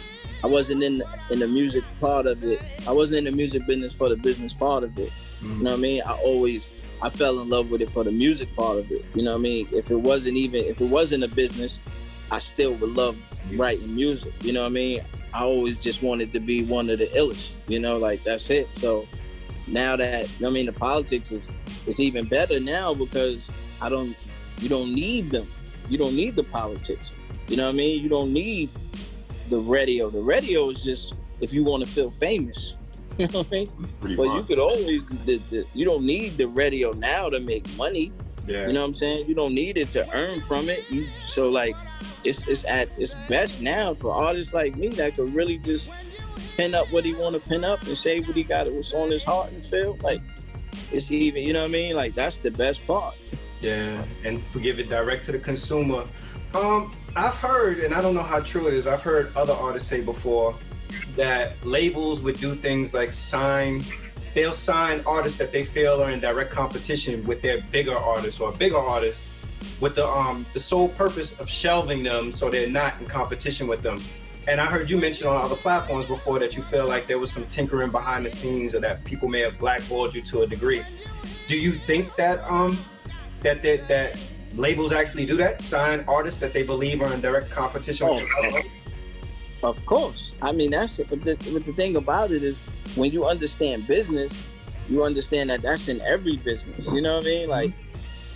[0.43, 2.61] I wasn't in the, in the music part of it.
[2.87, 5.11] I wasn't in the music business for the business part of it.
[5.41, 5.61] You mm.
[5.61, 6.01] know what I mean?
[6.05, 6.65] I always
[7.01, 9.05] I fell in love with it for the music part of it.
[9.15, 9.67] You know what I mean?
[9.71, 11.79] If it wasn't even if it wasn't a business,
[12.31, 13.17] I still would love
[13.53, 14.33] writing music.
[14.43, 15.01] You know what I mean?
[15.33, 17.51] I always just wanted to be one of the illest.
[17.67, 18.73] You know, like that's it.
[18.75, 19.07] So
[19.67, 21.47] now that I mean the politics is
[21.87, 23.49] it's even better now because
[23.81, 24.15] I don't
[24.59, 25.49] you don't need them.
[25.87, 27.11] You don't need the politics.
[27.47, 28.03] You know what I mean?
[28.03, 28.69] You don't need
[29.49, 30.09] the radio.
[30.09, 32.75] The radio is just if you want to feel famous.
[33.19, 33.89] You know what I mean?
[33.99, 37.67] Pretty But you could always, the, the, you don't need the radio now to make
[37.75, 38.13] money.
[38.47, 38.65] Yeah.
[38.65, 39.27] You know what I'm saying?
[39.27, 40.89] You don't need it to earn from it.
[40.89, 41.75] You so like,
[42.23, 45.89] it's it's at its best now for artists like me that could really just
[46.55, 49.11] pin up what he want to pin up and say what he got what's on
[49.11, 49.97] his heart and feel.
[50.01, 50.21] Like
[50.91, 51.95] it's even, you know what I mean?
[51.95, 53.15] Like that's the best part.
[53.61, 56.07] Yeah, and give it direct to the consumer.
[56.53, 58.87] Um, I've heard, and I don't know how true it is.
[58.87, 60.55] I've heard other artists say before
[61.15, 63.83] that labels would do things like sign.
[64.33, 68.51] They'll sign artists that they feel are in direct competition with their bigger artists or
[68.51, 69.27] bigger artists,
[69.79, 73.81] with the um the sole purpose of shelving them so they're not in competition with
[73.81, 74.01] them.
[74.47, 77.31] And I heard you mention on other platforms before that you feel like there was
[77.31, 80.83] some tinkering behind the scenes or that people may have blackballed you to a degree.
[81.47, 82.77] Do you think that um
[83.41, 84.17] that that, that
[84.55, 85.61] labels actually do that?
[85.61, 88.23] Sign artists that they believe are in direct competition with
[89.63, 90.35] Oh, Of course.
[90.41, 91.09] I mean, that's it.
[91.09, 92.57] But the, but the thing about it is,
[92.95, 94.31] when you understand business,
[94.89, 96.85] you understand that that's in every business.
[96.87, 97.49] You know what I mean?
[97.49, 97.73] Like,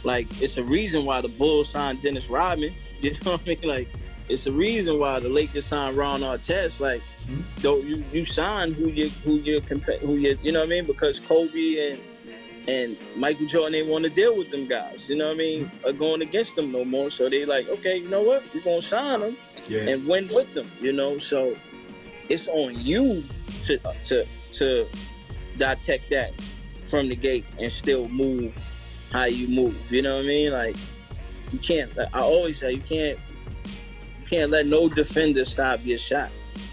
[0.04, 2.74] like it's a reason why the Bulls signed Dennis Rodman.
[3.04, 3.58] You know what I mean?
[3.64, 3.90] Like,
[4.30, 6.80] it's a reason why the Lakers signed Ron Artest.
[6.80, 7.44] Like, Mhm.
[7.58, 10.86] though you you sign who you who you who you you know what I mean?
[10.86, 12.00] Because Kobe and
[12.68, 15.10] and Michael Jordan ain't want to deal with them guys.
[15.10, 15.66] You know what I mean?
[15.66, 15.86] Mm-hmm.
[15.88, 17.12] Are going against them no more.
[17.12, 18.44] So they like, okay, you know what?
[18.54, 19.38] We're gonna sign them
[19.68, 19.82] Yeah.
[19.82, 21.18] and win with them, you know.
[21.18, 21.56] So
[22.30, 23.24] it's on you
[23.66, 24.88] to uh, to to
[25.58, 26.32] detect that
[26.90, 28.54] from the gate and still move
[29.12, 29.92] how you move.
[29.92, 30.52] You know what I mean?
[30.52, 30.76] Like
[31.52, 31.92] you can't.
[32.14, 33.20] I always say you can't.
[34.22, 36.30] You can't let no defender stop your shot.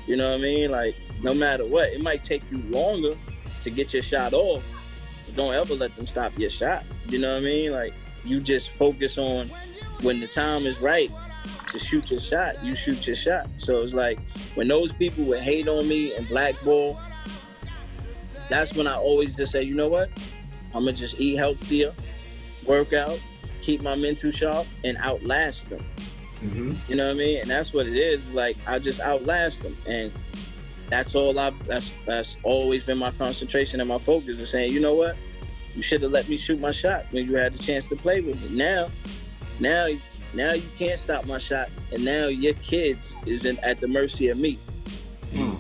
[0.06, 0.70] You know what I mean?
[0.70, 3.16] Like no matter what, it might take you longer
[3.64, 4.62] to get your shot off.
[5.36, 6.84] Don't ever let them stop your shot.
[7.08, 7.72] You know what I mean?
[7.72, 9.48] Like you just focus on
[10.02, 11.10] when the time is right
[11.68, 13.48] to shoot your shot, you shoot your shot.
[13.58, 14.18] So it's like
[14.54, 17.00] when those people would hate on me and blackball,
[18.48, 20.10] that's when I always just say, you know what?
[20.74, 21.92] I'm gonna just eat healthier,
[22.66, 23.20] work out,
[23.62, 25.84] keep my mental sharp, and outlast them.
[26.42, 26.72] Mm-hmm.
[26.88, 27.40] You know what I mean?
[27.40, 28.32] And that's what it is.
[28.32, 30.12] Like I just outlast them, and
[30.90, 31.50] that's all I.
[31.66, 35.16] That's that's always been my concentration and my focus is saying, you know what,
[35.74, 38.20] you should have let me shoot my shot when you had the chance to play
[38.20, 38.56] with me.
[38.56, 38.88] Now,
[39.60, 39.88] now,
[40.34, 44.28] now you can't stop my shot, and now your kids is in, at the mercy
[44.28, 44.58] of me.
[45.32, 45.58] Mm.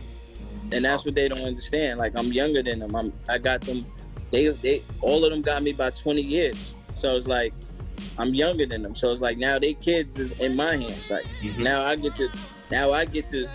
[0.72, 1.98] And that's what they don't understand.
[1.98, 2.94] Like I'm younger than them.
[2.94, 3.86] I'm I got them.
[4.30, 6.74] They they all of them got me by 20 years.
[6.96, 7.52] So it's like
[8.18, 8.94] I'm younger than them.
[8.94, 11.10] So it's like now they kids is in my hands.
[11.10, 11.62] Like Mm-hmm.
[11.62, 12.28] now I get to
[12.70, 13.48] now I get to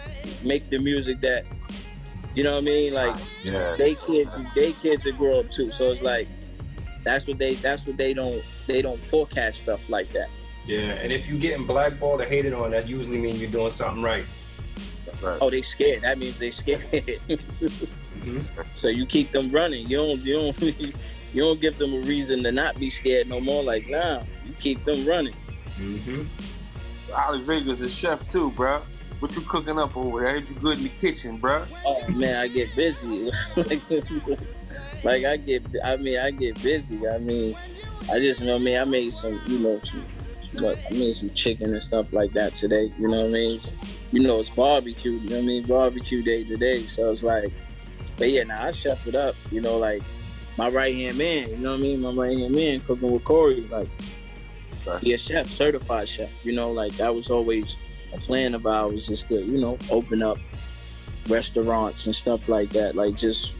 [0.43, 1.45] make the music that
[2.35, 2.93] you know what I mean.
[2.93, 3.75] Like Yeah.
[3.77, 5.71] they kids they kids that grow up too.
[5.71, 6.27] So it's like
[7.03, 10.29] that's what they that's what they don't they don't forecast stuff like that.
[10.65, 14.01] Yeah, and if you're getting blackballed or hated on, that usually means you're doing something
[14.03, 14.25] right.
[15.21, 15.37] Right.
[15.39, 16.01] Oh, they scared.
[16.01, 16.81] That means they scared.
[18.15, 18.61] Mm-hmm.
[18.73, 19.87] So you keep them running.
[19.87, 20.61] You don't you don't
[21.33, 23.61] you don't give them a reason to not be scared no more.
[23.61, 25.35] Like nah, you keep them running.
[25.77, 26.23] Mm-hmm.
[27.13, 28.81] Ali Vega's a chef too, bro.
[29.19, 30.29] What you cooking up over there?
[30.29, 31.63] I heard you good in the kitchen, bro.
[31.85, 33.31] Oh man, I get busy.
[35.03, 37.07] like, I get I mean I get busy.
[37.07, 37.55] I mean
[38.11, 40.05] I just you know I I made some you know some
[40.65, 42.91] I made some chicken and stuff like that today.
[42.99, 43.61] You know what I mean?
[44.11, 45.11] You know it's barbecue.
[45.11, 45.63] You know what I mean?
[45.63, 46.83] Barbecue day today.
[46.83, 47.51] So it's like,
[48.17, 49.35] but yeah, now I chef it up.
[49.49, 50.03] You know like
[50.57, 51.49] my right hand man.
[51.49, 52.01] You know what I mean?
[52.01, 53.61] My right hand man cooking with Corey.
[53.63, 53.89] Like
[55.01, 56.45] he a chef, certified chef.
[56.45, 57.75] You know like that was always
[58.13, 60.37] a plan of ours is to you know open up
[61.27, 63.55] restaurants and stuff like that, like just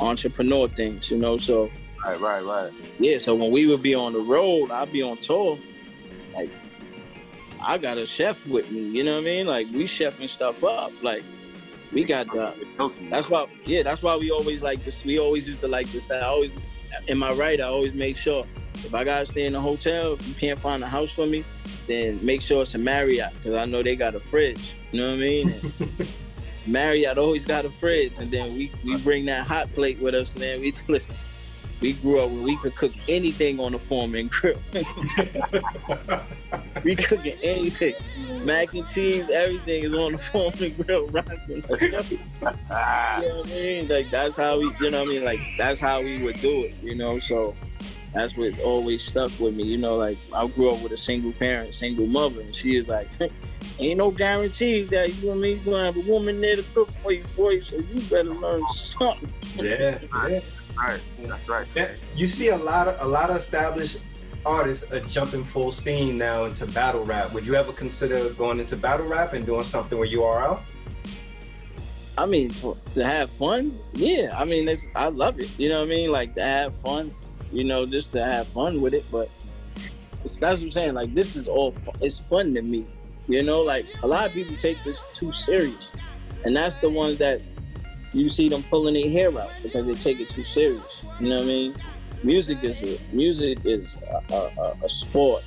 [0.00, 1.38] entrepreneur things, you know.
[1.38, 1.70] So
[2.04, 2.72] Right, right, right.
[2.98, 5.56] yeah, so when we would be on the road, I'd be on tour,
[6.34, 6.50] like
[7.60, 9.46] I got a chef with me, you know what I mean?
[9.46, 10.92] Like we chefing stuff up.
[11.02, 11.22] Like
[11.92, 12.54] we got the
[13.10, 16.10] that's why yeah, that's why we always like this we always used to like this
[16.10, 16.50] I always
[17.06, 20.26] in my right, I always make sure if I gotta stay in a hotel, if
[20.26, 21.44] you can't find a house for me,
[21.86, 24.74] then make sure it's a Marriott because I know they got a fridge.
[24.90, 25.54] You know what I mean?
[26.66, 30.36] Marriott always got a fridge, and then we, we bring that hot plate with us,
[30.36, 30.60] man.
[30.60, 31.14] We listen.
[31.80, 34.56] We grew up where we could cook anything on the Foreman grill.
[36.84, 37.94] we cooking anything,
[38.44, 41.08] mac and cheese, everything is on the Foreman grill.
[41.08, 41.64] Rocking.
[41.70, 43.88] you know what I mean?
[43.88, 45.24] Like that's how we, you know what I mean?
[45.24, 47.18] Like that's how we would do it, you know.
[47.18, 47.56] So
[48.14, 49.96] that's what always stuck with me, you know.
[49.96, 53.08] Like I grew up with a single parent, single mother, and she is like,
[53.78, 57.12] ain't no guarantee that you and me gonna have a woman there to cook for
[57.12, 57.60] you, boy.
[57.60, 59.32] So you better learn something.
[59.56, 59.98] Yeah,
[60.28, 60.40] yeah.
[60.76, 61.00] right.
[61.20, 61.66] That's right.
[61.74, 64.04] Yeah, you see a lot of a lot of established
[64.44, 67.32] artists are jumping full steam now into battle rap.
[67.32, 70.62] Would you ever consider going into battle rap and doing something where you are out?
[72.18, 72.52] I mean,
[72.90, 74.34] to have fun, yeah.
[74.36, 75.48] I mean, it's, I love it.
[75.58, 76.12] You know what I mean?
[76.12, 77.14] Like to have fun,
[77.52, 79.04] you know, just to have fun with it.
[79.10, 79.28] But
[80.22, 80.94] that's what I'm saying.
[80.94, 82.86] Like this is all, fu- it's fun to me.
[83.28, 85.90] You know, like a lot of people take this too serious,
[86.44, 87.42] and that's the ones that
[88.12, 90.82] you see them pulling their hair out because they take it too serious.
[91.20, 91.74] You know what I mean?
[92.22, 93.96] Music is a music is
[94.30, 95.44] a, a, a, sport.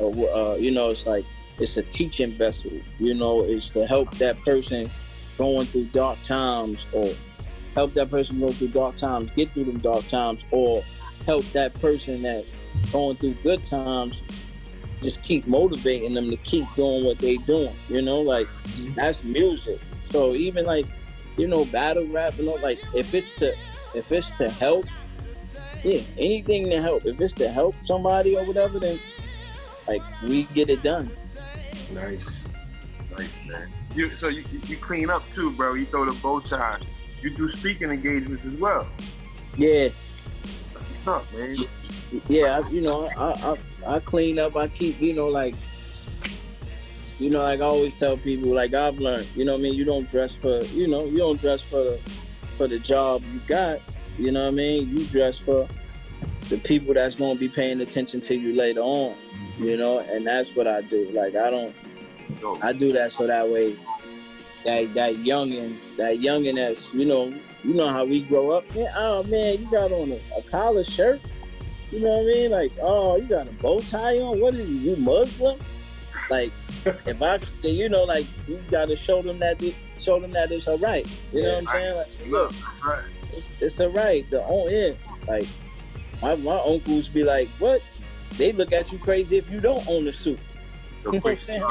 [0.00, 1.24] Uh, you know, it's like
[1.58, 2.72] it's a teaching vessel.
[2.98, 4.90] You know, it's to help that person
[5.38, 7.10] going through dark times or
[7.74, 10.82] help that person go through dark times, get through them dark times, or
[11.26, 12.50] help that person that's
[12.92, 14.20] going through good times
[15.04, 17.72] just keep motivating them to keep doing what they doing.
[17.88, 18.94] You know, like mm-hmm.
[18.94, 19.78] that's music.
[20.10, 20.86] So even like,
[21.36, 23.54] you know, battle rap and all like if it's to
[23.94, 24.86] if it's to help,
[25.84, 27.04] yeah, anything to help.
[27.04, 28.98] If it's to help somebody or whatever, then
[29.86, 31.10] like we get it done.
[31.92, 32.48] Nice.
[33.16, 33.68] Nice, man.
[33.94, 35.74] You, so you, you- you clean up too, bro.
[35.74, 36.80] You throw the bow tie.
[37.20, 38.88] You do speaking engagements as well.
[39.56, 39.90] Yeah,
[41.06, 41.56] Man?
[42.28, 43.54] yeah, I, you know, I,
[43.86, 44.56] I I clean up.
[44.56, 45.54] I keep, you know, like,
[47.18, 49.74] you know, like I always tell people, like I've learned, you know, what I mean,
[49.74, 51.98] you don't dress for, you know, you don't dress for
[52.56, 53.80] for the job you got.
[54.18, 54.96] You know what I mean?
[54.96, 55.66] You dress for
[56.48, 59.14] the people that's gonna be paying attention to you later on.
[59.58, 59.78] You mm-hmm.
[59.78, 61.10] know, and that's what I do.
[61.10, 61.74] Like I don't,
[62.62, 63.76] I do that so that way,
[64.64, 68.74] that that youngin, that youngin that's, you know, you know how we grow up.
[68.74, 71.20] Man, oh man, you got on a, a collar shirt.
[71.90, 72.50] You know what I mean?
[72.50, 74.40] Like, oh, you got a bow tie on.
[74.40, 75.58] What is you, you Muslim?
[76.30, 76.52] Like,
[76.84, 79.62] if I, you know, like you got to show them that,
[80.00, 81.06] show them that it's all right.
[81.32, 81.96] You know what I'm saying?
[81.96, 82.52] Like, look,
[82.84, 83.04] right.
[83.32, 84.28] it's, it's all right.
[84.30, 84.96] The own end,
[85.28, 85.46] like
[86.20, 87.82] my my uncles be like, what?
[88.32, 90.40] They look at you crazy if you don't own a suit.
[91.04, 91.62] You know what I'm saying?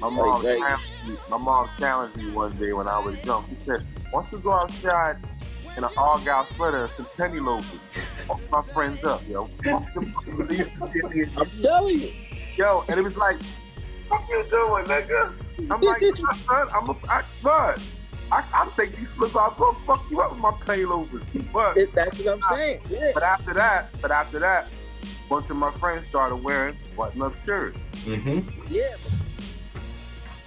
[0.00, 3.44] My mom, challenged me, my mom challenged me one day when I was young.
[3.50, 5.16] She said, "Why don't you go outside
[5.76, 7.80] in an argyle sweater and some penny loafers?"
[8.26, 9.48] fuck my friends up, yo.
[9.66, 9.84] I'm
[11.62, 12.12] telling you.
[12.56, 13.36] Yo, and it was like,
[14.08, 15.32] what you doing, nigga?
[15.70, 16.02] I'm like,
[16.46, 17.80] son, I'm a, I, son,
[18.32, 21.24] I, I'll take these flips off, go fuck you up with my paylovers.
[21.52, 22.80] But, It- that's what I'm saying.
[22.88, 23.10] Yeah.
[23.14, 27.78] but after that, but after that, a bunch of my friends started wearing button-up shirts.
[28.04, 28.48] Mm-hmm.
[28.72, 28.94] Yeah.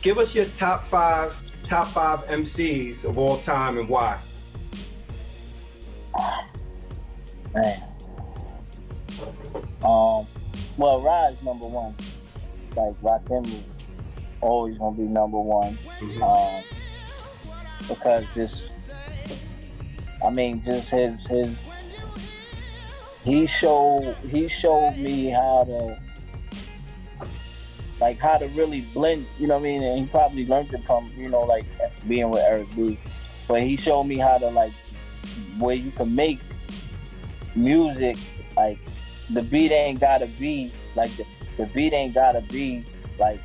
[0.04, 4.20] Give us your top five, top five MCs of all time and why.
[7.54, 7.82] Man.
[9.82, 10.28] Um,
[10.76, 11.96] well, Rod's number one.
[12.76, 13.64] Like Rakim is
[14.42, 15.78] always gonna be number one.
[16.02, 16.22] Mhm.
[16.58, 16.64] Um,
[17.88, 18.64] because just,
[20.22, 21.58] I mean, just his his.
[23.24, 25.98] He showed he showed me how to,
[28.04, 29.26] like how to really blend.
[29.40, 29.82] You know what I mean?
[29.82, 31.64] And he probably learned it from you know like
[32.06, 33.00] being with Eric B.
[33.48, 34.74] But he showed me how to like
[35.58, 36.42] where you can make
[37.56, 38.18] music
[38.58, 38.78] like
[39.32, 41.26] the beat ain't gotta be like the,
[41.56, 42.84] the beat ain't gotta be
[43.18, 43.40] like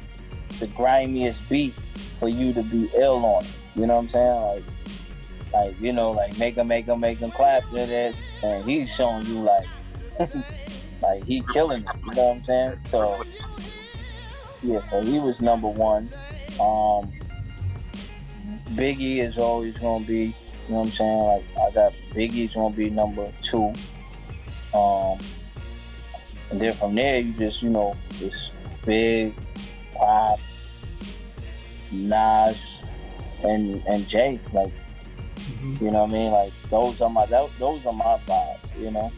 [0.58, 1.74] the grimiest beat
[2.18, 3.50] for you to be ill on it.
[3.76, 4.42] You know what I'm saying?
[4.42, 4.64] Like
[5.52, 8.90] like you know, like make him make 'em make 'em clap to this and he's
[8.90, 9.68] showing you like
[11.00, 12.80] like he killing it, you know what I'm saying?
[12.88, 13.22] So
[14.62, 16.08] yeah, so he was number one.
[16.60, 17.12] Um
[18.74, 20.34] Biggie is always gonna be, you
[20.68, 21.18] know what I'm saying?
[21.22, 23.72] Like I got Biggie's gonna be number two.
[24.74, 25.18] Um,
[26.50, 28.52] and then from there, you just, you know, just
[28.84, 29.34] big,
[29.94, 30.38] pop,
[31.90, 32.78] Nas,
[33.42, 34.38] and and Jay.
[34.52, 34.72] Like,
[35.38, 35.80] Mhm.
[35.80, 36.30] you know what I mean?
[36.32, 38.58] Like those are my those, those are my five.
[38.78, 39.12] You know,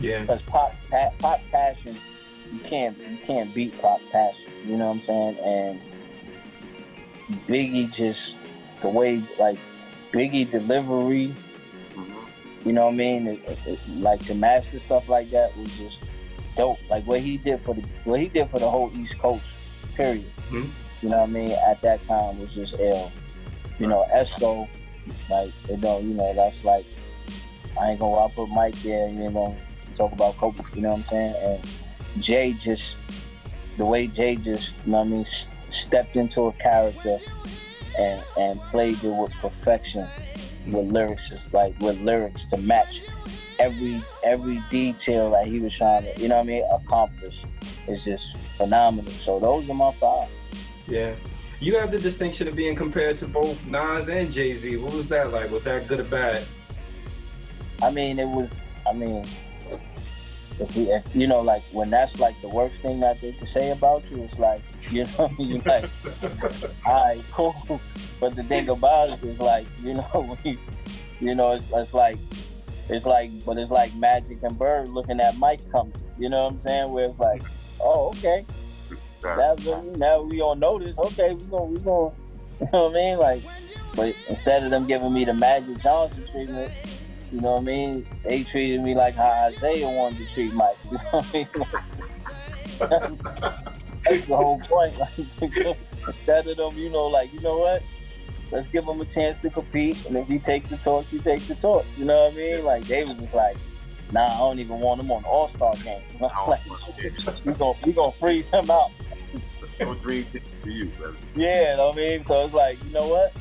[0.00, 0.20] Yeah.
[0.20, 1.96] because pop pa- pop passion,
[2.52, 4.49] you can't you can't beat pop passion.
[4.66, 5.38] You know what I'm saying?
[5.38, 5.80] And
[7.46, 8.34] Biggie just
[8.82, 9.58] the way like
[10.12, 11.34] Biggie delivery.
[12.64, 13.26] You know what I mean?
[13.26, 15.98] It, it, it- like to master stuff like that was just
[16.56, 16.78] dope.
[16.90, 19.44] Like what he did for the what he did for the whole East Coast,
[19.96, 20.30] period.
[20.50, 20.68] Mhm.
[21.02, 21.52] You know what I mean?
[21.52, 23.10] At that time was just ill.
[23.78, 24.68] You know, Esco,
[25.30, 26.84] like you know, you know, that's like
[27.80, 29.56] I ain't gonna I'll put Mike there, you know,
[29.96, 31.34] talk about Kobe, you know what I'm saying?
[31.42, 32.96] And Jay just
[33.80, 37.18] the way Jay just, you know what I mean, s- stepped into a character
[37.98, 40.06] and and played it with perfection
[40.66, 43.00] with lyrics just like with lyrics to match
[43.58, 47.34] every every detail that he was trying to you know what I mean accomplish
[47.88, 49.10] is just phenomenal.
[49.12, 50.28] So those are my five.
[50.86, 51.14] Yeah.
[51.58, 54.76] You have the distinction of being compared to both Nas and Jay Z.
[54.76, 55.50] What was that like?
[55.50, 56.44] Was that good or bad?
[57.82, 58.50] I mean it was
[58.86, 59.24] I mean
[60.60, 63.48] if, we, if you know like when that's like the worst thing that they can
[63.48, 65.88] say about you it's like you know you like
[66.86, 67.80] all right cool.
[68.20, 70.38] But the thing about it is like you know
[71.20, 72.18] you, know it's, it's like
[72.88, 76.52] it's like but it's like magic and bird looking at mike coming you know what
[76.52, 76.92] i'm saying?
[76.92, 77.42] Where it's like
[77.82, 78.44] oh okay.
[79.22, 82.12] That really, now we on notice okay we gonna we gonna
[82.60, 83.18] you know what i mean?
[83.18, 83.42] Like
[83.94, 86.72] but instead of them giving me the magic johnson treatment
[87.32, 88.06] you know what I mean?
[88.24, 90.76] They treated me like how Isaiah wanted to treat Mike.
[90.90, 91.48] You know what I mean?
[94.08, 94.98] That's the whole point.
[94.98, 95.18] Like,
[96.06, 97.82] instead of them, you know, like, you know what?
[98.50, 101.46] Let's give him a chance to compete, and if he takes the torch, he takes
[101.46, 101.86] the torch.
[101.96, 102.64] You know what I mean?
[102.64, 103.56] Like they was just like,
[104.10, 106.02] nah, I don't even want him on the All Star game.
[106.48, 106.60] like,
[107.44, 108.90] we gonna we gonna freeze him out.
[109.78, 110.26] No dream
[110.62, 111.16] for you, brother.
[111.36, 112.24] Yeah, you know what I mean?
[112.24, 113.32] So it's like, you know what?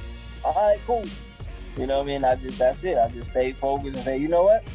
[0.45, 1.05] All right, cool.
[1.79, 2.25] You know what I mean?
[2.25, 2.97] I just that's it.
[2.97, 4.67] I just stay focused and say, you know what?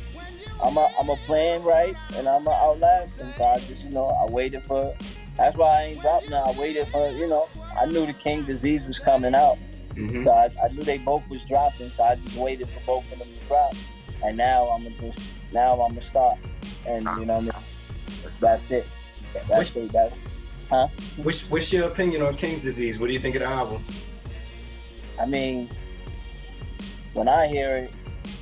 [0.63, 3.91] I'm a I'm a plan right and I'm a outlast And So I just, you
[3.91, 4.95] know, I waited for
[5.37, 6.45] that's why I ain't dropped now.
[6.45, 7.49] I waited for, you know,
[7.79, 9.59] I knew the King disease was coming out.
[9.95, 10.25] Mhm.
[10.25, 13.19] So I, I knew they both was dropping, so I just waited for both of
[13.19, 13.75] them to drop.
[14.25, 15.19] And now I'm gonna just
[15.53, 16.39] now I'm gonna start.
[16.87, 18.33] And you know what I mean?
[18.41, 18.87] That's it.
[19.49, 19.93] That's it.
[19.93, 20.17] That's
[20.71, 20.89] huh?
[21.17, 22.99] What's, what's your opinion on King's Disease?
[22.99, 23.85] What do you think of the album?
[25.21, 25.69] I mean,
[27.15, 27.93] when I hear it,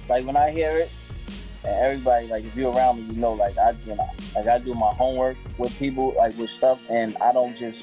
[0.09, 0.91] like when I hear it,
[1.65, 4.59] and everybody, like if you're around me, you know, like I, you know, like I
[4.59, 7.79] do my homework with people, like with stuff, and I don't just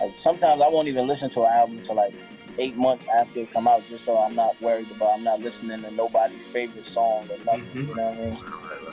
[0.00, 2.14] like sometimes I won't even listen to an album until like
[2.58, 5.82] eight months after it come out, just so I'm not worried about I'm not listening
[5.82, 7.64] to nobody's favorite song or nothing.
[7.74, 7.88] Mhm.
[7.88, 8.38] You know what I mean?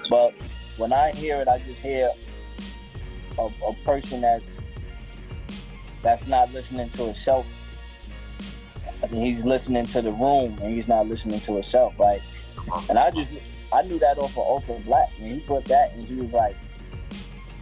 [0.09, 0.33] But
[0.77, 2.09] when I hear it, I just hear
[3.37, 4.45] a, a person that's
[6.01, 7.47] that's not listening to himself.
[9.03, 11.97] I he's listening to the room and he's not listening to himself.
[11.99, 12.21] Like,
[12.89, 13.31] and I just
[13.73, 16.55] I knew that off of Ultra Black and he put that and he was like,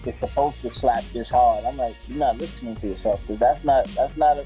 [0.06, 3.64] "It's supposed to slap this hard." I'm like, "You're not listening to yourself because that's
[3.64, 4.46] not that's not a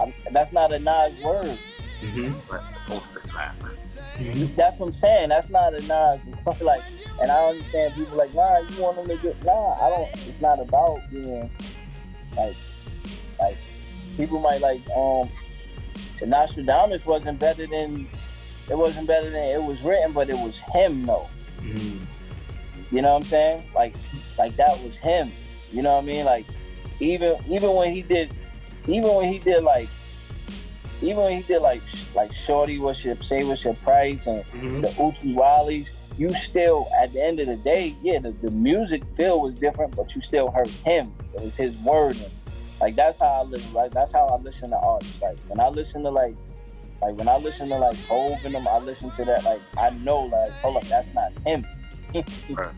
[0.00, 1.58] I'm, that's not a Nas word."
[2.00, 2.32] Mm-hmm.
[3.30, 3.56] Slap.
[4.56, 5.28] That's what I'm saying.
[5.28, 6.18] That's not a Nas.
[6.60, 6.82] Like
[7.20, 9.74] And I understand people like, nah, you want them to get nah.
[9.74, 10.08] I don't.
[10.28, 11.50] It's not about being
[12.36, 12.56] like
[13.40, 13.56] like
[14.16, 15.28] people might like um.
[16.24, 18.08] Nastradamus wasn't better than
[18.68, 21.28] it wasn't better than it was written, but it was him though.
[21.60, 22.04] Mm-hmm.
[22.94, 23.64] You know what I'm saying?
[23.74, 23.94] Like
[24.38, 25.30] like that was him.
[25.72, 26.24] You know what I mean?
[26.24, 26.46] Like
[27.00, 28.34] even even when he did
[28.86, 29.88] even when he did like
[31.02, 31.82] even when he did like
[32.14, 34.80] like Shorty, what's your say what's your price and mm-hmm.
[34.80, 35.88] the Oochie Wallies,
[36.18, 39.94] you still at the end of the day, yeah, the, the music feel was different,
[39.94, 41.12] but you still heard him.
[41.34, 42.16] It was his word.
[42.76, 43.72] And, like that's how I listen.
[43.72, 45.20] Like that's how I listen to artists.
[45.20, 46.36] Like when I listen to like
[47.02, 49.90] like when I listen to like Hove and them, I listen to that like I
[49.90, 51.66] know like hold up, that's not him.
[52.50, 52.72] right.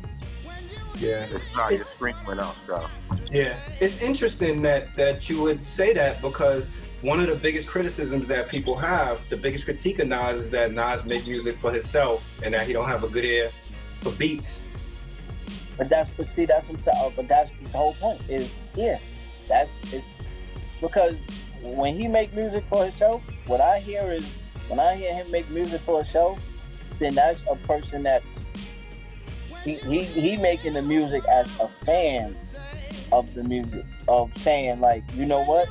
[0.98, 1.26] Yeah.
[1.30, 2.90] It's not your screen went out, Scott.
[3.30, 3.56] Yeah.
[3.80, 6.68] It's interesting that that you would say that because
[7.02, 10.72] one of the biggest criticisms that people have, the biggest critique of Nas is that
[10.72, 13.50] Nas make music for himself and that he don't have a good ear
[14.00, 14.64] for beats.
[15.76, 18.98] But that's but see that's what but that's the whole point is yeah.
[19.48, 20.06] That's it's
[20.80, 21.16] because
[21.62, 24.24] when he make music for himself, what I hear is
[24.68, 26.40] when I hear him make music for himself,
[26.98, 28.22] then that's a person that
[29.64, 32.36] he, he he making the music as a fan
[33.12, 35.68] of the music of saying like you know what?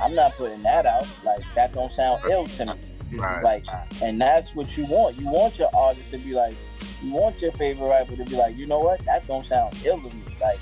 [0.00, 1.06] I'm not putting that out.
[1.24, 2.72] Like that don't sound ill to me.
[3.14, 3.44] Right.
[3.44, 3.64] like
[4.02, 5.18] and that's what you want.
[5.18, 6.56] You want your artist to be like
[7.02, 9.04] you want your favorite rapper to be like you know what?
[9.04, 10.24] That don't sound ill to me.
[10.40, 10.58] Like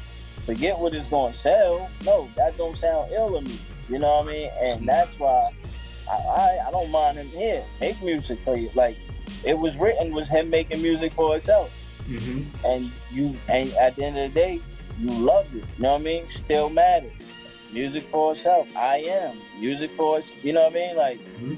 [0.54, 4.16] forget what it's going to sell no that don't sound ill to me you know
[4.16, 5.50] what I mean and that's why
[6.10, 8.96] I, I, I don't mind him here make music for you like
[9.44, 11.76] it was written was him making music for himself
[12.10, 12.66] Mm-hmm.
[12.66, 14.60] And you, and at the end of the day,
[14.98, 15.64] you loved it.
[15.76, 16.28] You know what I mean?
[16.30, 17.12] Still matters.
[17.72, 18.66] Music for itself.
[18.76, 20.30] I am music for us.
[20.42, 20.96] You know what I mean?
[20.96, 21.54] Like, mm-hmm.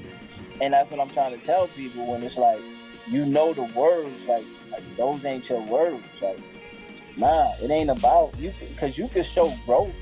[0.61, 2.61] and that's what I'm trying to tell people when it's like,
[3.07, 6.03] you know the words, like, like those ain't your words.
[6.21, 6.39] Like,
[7.17, 9.93] nah, it ain't about you because you can show growth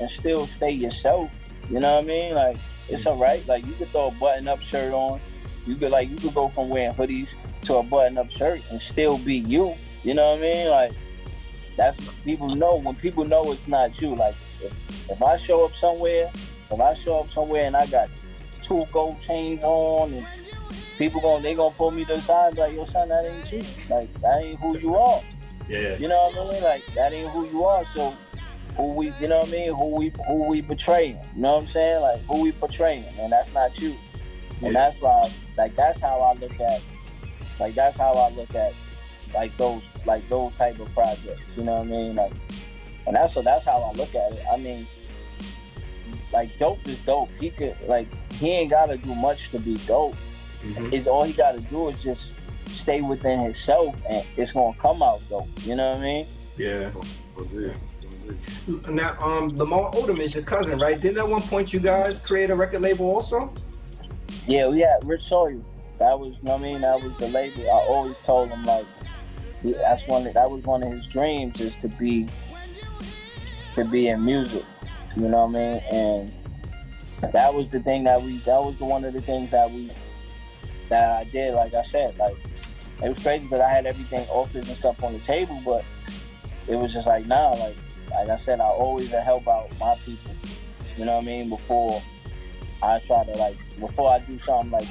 [0.00, 1.30] and still stay yourself.
[1.70, 2.34] You know what I mean?
[2.34, 2.56] Like,
[2.88, 3.46] it's all right.
[3.46, 5.20] Like, you could throw a button-up shirt on.
[5.66, 7.28] You could like, you could go from wearing hoodies
[7.62, 9.74] to a button-up shirt and still be you.
[10.04, 10.68] You know what I mean?
[10.68, 10.92] Like
[11.76, 14.14] that's people know when people know it's not you.
[14.14, 16.30] Like if, if I show up somewhere,
[16.70, 18.08] if I show up somewhere and I got
[18.62, 20.26] two gold chains on and
[20.98, 23.62] people going they gonna pull me to the side like yo son that ain't you.
[23.88, 25.22] Like that ain't who you are.
[25.68, 25.96] Yeah.
[25.96, 26.62] You know what I mean?
[26.62, 27.84] Like that ain't who you are.
[27.94, 28.16] So
[28.76, 29.74] who we you know what I mean?
[29.74, 31.18] Who we who we betraying.
[31.34, 32.00] You know what I'm saying?
[32.02, 33.96] Like who we portraying and that's not you.
[34.62, 34.90] And yeah.
[34.90, 36.82] that's why like that's how I look at
[37.60, 38.72] like that's how I look at
[39.34, 41.44] like those like those type of projects.
[41.56, 42.14] You know what I mean?
[42.14, 42.32] Like,
[43.06, 44.42] and that's so that's how I look at it.
[44.52, 44.86] I mean,
[46.32, 47.30] like dope is dope.
[47.38, 50.16] He could like he ain't gotta do much to be dope.
[50.62, 50.94] Mm-hmm.
[50.94, 52.32] Is all he gotta do is just
[52.72, 55.46] stay within himself, and it's gonna come out though.
[55.62, 56.26] You know what I mean?
[56.56, 56.90] Yeah.
[58.88, 61.00] Now, um, Lamar Odom is your cousin, right?
[61.00, 63.52] Didn't at one point you guys create a record label also?
[64.46, 65.64] Yeah, we had Rich Soil.
[65.98, 66.80] That was, you know what I mean?
[66.80, 67.62] That was the label.
[67.62, 68.86] I always told him like,
[69.62, 72.26] that's one that was one of his dreams is to be
[73.74, 74.64] to be in music.
[75.16, 75.82] You know what I mean?
[75.92, 79.70] And that was the thing that we that was the one of the things that
[79.70, 79.90] we
[80.92, 81.54] that I did.
[81.54, 82.36] Like I said, like
[83.02, 85.84] it was crazy because I had everything offers and stuff on the table, but
[86.68, 87.76] it was just like nah, like
[88.10, 90.34] like I said, I always help out my people.
[90.96, 91.48] You know what I mean?
[91.48, 92.02] Before
[92.82, 94.88] I try to like before I do something like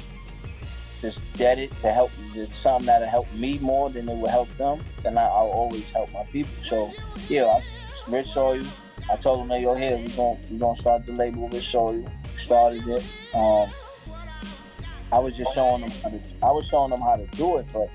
[1.00, 4.48] just get it to help just something that'll help me more than it will help
[4.56, 6.52] them, then I, will always help my people.
[6.64, 6.92] So
[7.28, 7.62] yeah, I,
[8.08, 8.66] Rich you.
[9.10, 12.08] I told him, "Hey, yo, here we gonna we gonna start the label with you."
[12.38, 13.04] Started it.
[13.34, 13.68] Um,
[15.12, 16.20] I was just showing him how to.
[16.42, 17.90] I was showing him how to do it, but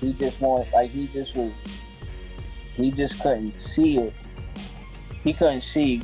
[0.00, 1.52] he just wanted like he just was.
[2.76, 4.14] He just couldn't see it.
[5.24, 6.00] He couldn't see.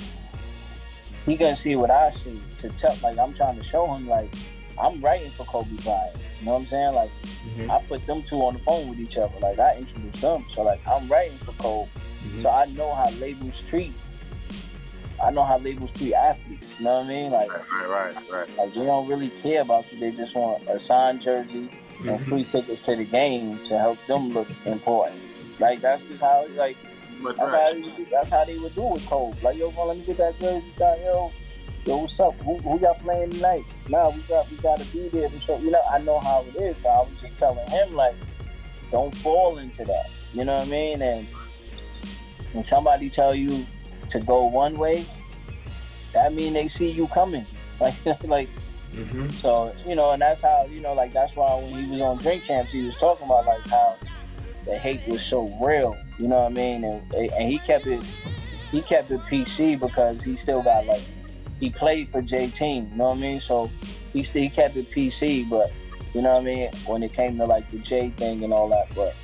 [1.25, 2.41] He couldn't see what I see.
[2.63, 4.35] To tell, like I'm trying to show him, like
[4.77, 6.17] I'm writing for Kobe Bryant.
[6.41, 6.95] You know what I'm saying?
[6.95, 7.71] Like mm-hmm.
[7.71, 9.39] I put them two on the phone with each other.
[9.41, 10.47] Like I introduced them.
[10.49, 11.89] So like I'm writing for Kobe.
[11.91, 12.43] Mm-hmm.
[12.43, 13.93] So I know how labels treat
[15.23, 16.67] I know how labels treat athletes.
[16.79, 17.31] You know what I mean?
[17.31, 18.57] Like, right, right, right.
[18.57, 19.99] Like they don't really care about you.
[19.99, 22.09] They just want a signed jersey mm-hmm.
[22.09, 25.21] and free tickets to the game to help them look important.
[25.59, 26.77] Like that's just how like
[27.23, 27.75] that's, how,
[28.11, 29.39] that's how they would do with Kobe.
[29.43, 30.73] Like yo, let me get that jersey.
[30.79, 31.33] Yo,
[31.85, 32.35] yo, what's up?
[32.41, 33.65] Who, who y'all playing tonight?
[33.89, 35.59] Nah, we got we gotta be there to show.
[35.59, 36.77] You know, I know how it is.
[36.83, 38.15] So I was just telling him like,
[38.91, 40.11] don't fall into that.
[40.33, 41.03] You know what I mean?
[41.03, 41.27] And
[42.53, 43.67] when somebody tell you
[44.11, 45.05] to go one way,
[46.13, 47.47] that mean they see you coming.
[47.81, 48.49] Like, like.
[48.93, 49.31] Mm-hmm.
[49.31, 52.19] So you know, and that's how you know, like that's why when he was on
[52.19, 53.97] Drink Champs, he was talking about like how
[54.67, 55.97] the hate was so real.
[56.19, 56.85] You know what I mean?
[56.85, 58.03] And and he kept it
[58.71, 61.03] he kept it PC because he still got like
[61.59, 62.89] he played for J team.
[62.93, 63.41] You know what I mean?
[63.41, 63.71] So
[64.13, 65.73] he still he kept it PC, but
[66.15, 66.71] you know what I mean?
[66.87, 69.15] When it came to like the J thing and all that, but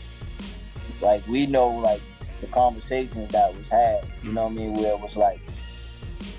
[1.00, 2.00] like we know like
[2.46, 4.06] the conversations that was had.
[4.22, 4.74] You know what I mean?
[4.74, 5.40] Where it was like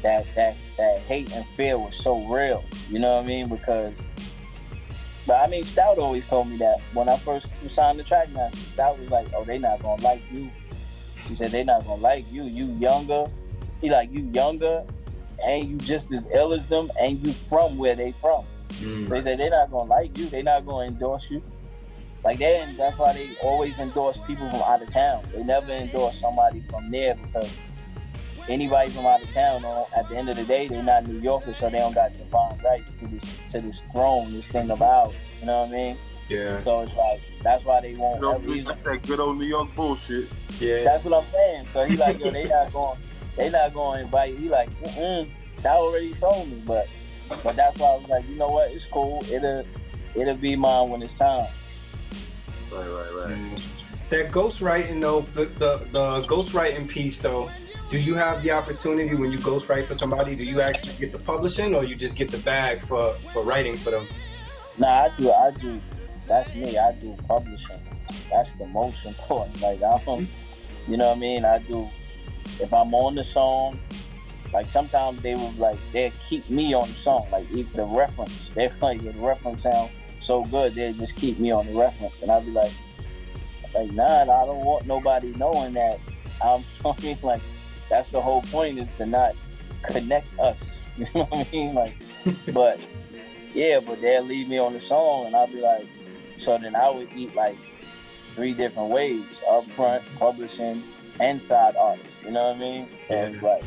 [0.01, 2.63] that that that hate and fear was so real.
[2.89, 3.49] You know what I mean?
[3.49, 3.93] Because
[5.25, 8.49] but I mean, Stoute always told me that when I first signed the track now,
[8.75, 10.49] Stoute was like, "Oh, they not gonna like you."
[11.27, 12.43] He said they not gonna like you.
[12.43, 13.25] You younger.
[13.81, 14.85] He like you younger,
[15.45, 18.45] and you just as ill as them, and you from where they from.
[18.79, 19.09] Mm.
[19.09, 20.29] They said they not gonna like you.
[20.29, 21.41] They not gonna endorse you.
[22.27, 25.23] Like they, that's why they always endorse people from out of town.
[25.33, 27.49] They never endorse somebody from there because
[28.49, 29.63] anybody from out of town,
[29.95, 32.59] at the end of the day, they're not New Yorkers, so they don't got divine
[32.65, 33.23] rights to this
[33.53, 35.13] to this throne, this thing of ours.
[35.39, 35.97] You know what I mean?
[36.27, 36.61] Yeah.
[36.65, 38.21] So it's like that's why they won't.
[38.21, 40.27] You know, ever that good old New York bullshit.
[40.59, 40.83] Yeah.
[40.83, 41.67] That's what I'm saying.
[41.71, 42.99] So he like, yo, they not going,
[43.37, 44.37] they not going to invite.
[44.37, 45.29] He like, mm
[45.61, 46.89] that already told me, but
[47.41, 49.23] but that's why I was like, you know what, it's cool.
[49.31, 49.63] It'll
[50.13, 51.47] it'll be mine when it's time.
[52.77, 53.35] Right, right, right.
[53.35, 53.61] Mm.
[54.09, 57.49] That ghostwriting though, the, the the ghostwriting piece though,
[57.89, 60.35] do you have the opportunity when you ghostwrite for somebody?
[60.35, 63.77] Do you actually get the publishing, or you just get the bag for for writing
[63.77, 64.07] for them?
[64.77, 65.31] Nah, I do.
[65.31, 65.81] I do.
[66.27, 66.77] That's me.
[66.77, 67.81] I do publishing.
[68.29, 69.61] That's the most important.
[69.61, 70.29] Like I don't,
[70.87, 71.45] you know what I mean.
[71.45, 71.89] I do.
[72.59, 73.79] If I'm on the song,
[74.53, 77.27] like sometimes they would like they keep me on the song.
[77.31, 79.91] Like even the reference, they like the reference sound
[80.27, 82.71] so good, they just keep me on the reference, and I'd be like,
[83.73, 85.99] like nah, I don't want nobody knowing that
[86.43, 86.63] I'm.
[86.85, 87.41] I like
[87.89, 89.35] that's the whole point is to not
[89.83, 90.57] connect us.
[90.97, 91.75] You know what I mean?
[91.75, 91.93] Like,
[92.53, 92.79] but
[93.53, 95.85] yeah, but they'll leave me on the song, and I'll be like,
[96.39, 97.55] so then I would eat like
[98.33, 100.81] three different ways: upfront, publishing,
[101.19, 102.09] and side artist.
[102.23, 102.89] You know what I mean?
[103.11, 103.31] Yeah.
[103.43, 103.63] like,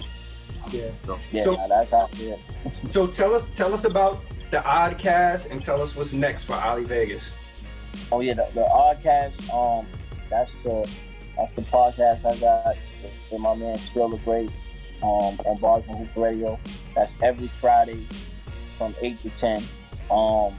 [0.73, 0.91] yeah.
[1.31, 2.09] Yeah, so, that's how.
[2.17, 2.35] Yeah.
[2.89, 6.85] so tell us, tell us about the Oddcast, and tell us what's next for Ali
[6.85, 7.35] Vegas.
[8.13, 9.53] Oh yeah, the, the Oddcast.
[9.53, 9.87] Um,
[10.29, 10.89] that's the
[11.37, 12.77] that's the podcast I got
[13.31, 14.51] with my man Still the Great
[15.03, 16.59] um, on Bars and Hoop Radio.
[16.95, 18.05] That's every Friday
[18.77, 19.63] from 8 to 10.
[20.11, 20.55] Um,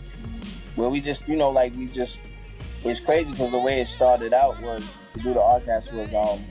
[0.76, 2.20] where we just, you know, like we just,
[2.84, 4.84] it's crazy because the way it started out was
[5.14, 6.44] to do the Oddcast was, um,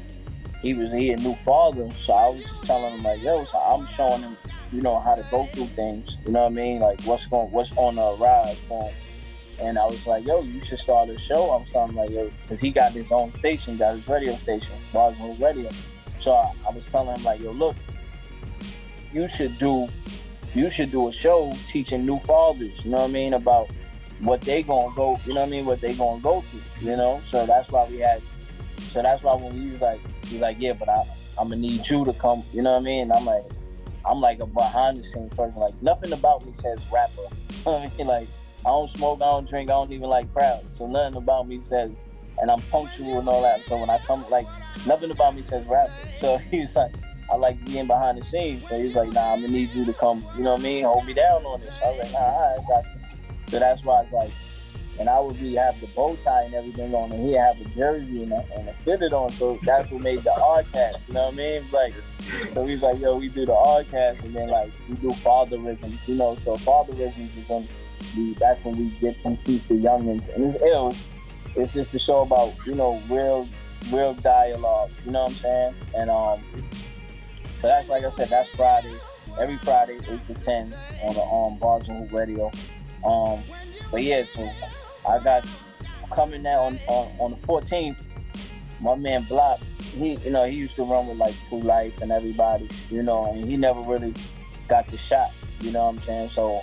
[0.62, 3.58] he was he a new father, so I was just telling him like, yo, so
[3.58, 4.36] I'm showing him,
[4.72, 6.16] you know, how to go through things.
[6.26, 6.80] You know what I mean?
[6.80, 8.92] Like what's going, what's on the rise going.
[9.60, 11.50] And I was like, yo, you should start a show.
[11.50, 15.40] I'm starting like, yo, because he got his own station, got his radio station, and
[15.40, 15.70] Radio.
[16.20, 17.76] So I, I was telling him like, yo, look,
[19.12, 19.88] you should do
[20.54, 23.70] you should do a show teaching new fathers, you know what I mean, about
[24.18, 26.96] what they gonna go, you know what I mean, what they gonna go through, you
[26.96, 27.20] know.
[27.26, 28.22] So that's why we had
[28.92, 31.04] so that's why when we was like he's like, Yeah, but I
[31.38, 33.12] I'm gonna need you to come, you know what I mean?
[33.12, 33.44] I'm like
[34.04, 37.22] I'm like a behind the scenes person, like nothing about me says rapper.
[37.66, 37.90] I?
[38.02, 38.28] Like
[38.64, 40.64] I don't smoke, I don't drink, I don't even like crowds.
[40.76, 42.04] So nothing about me says
[42.40, 43.64] and I'm punctual and all that.
[43.64, 44.46] So when I come like
[44.86, 45.92] nothing about me says rapper.
[46.18, 46.92] So he's like,
[47.30, 48.66] I like being behind the scenes.
[48.68, 50.84] So he's like, nah, I'm gonna need you to come, you know what I mean,
[50.84, 51.70] hold me down on this.
[51.84, 53.00] I was like, nah, right, got you.
[53.48, 54.30] So that's why it's like,
[55.00, 57.64] and I would be have the bow tie and everything on, and he have a
[57.70, 59.30] jersey and a, and a fitted on.
[59.30, 60.98] So that's what made the R Oddcast.
[61.08, 61.64] You know what I mean?
[61.72, 61.94] Like,
[62.52, 66.06] so he's like, yo, we do the R Oddcast, and then like we do fatherisms.
[66.06, 67.66] You know, so fatherisms is when
[68.14, 70.94] we that's when we get some teach the youngins, and it's ill.
[71.56, 73.48] It's just a show about you know real
[73.90, 74.92] real dialogue.
[75.06, 75.74] You know what I'm saying?
[75.94, 76.42] And um,
[77.62, 78.92] so that's like I said, that's Friday,
[79.38, 80.74] every Friday, eight to ten
[81.04, 82.50] on the um Bars and Radio.
[83.02, 83.40] Um,
[83.90, 84.48] but yeah, so
[85.10, 85.46] I got
[86.14, 87.98] coming out on, on on the 14th.
[88.80, 89.60] My man Block,
[89.92, 93.26] he you know he used to run with like True Life and everybody, you know,
[93.26, 94.14] and he never really
[94.68, 95.30] got the shot.
[95.60, 96.30] You know what I'm saying?
[96.30, 96.62] So,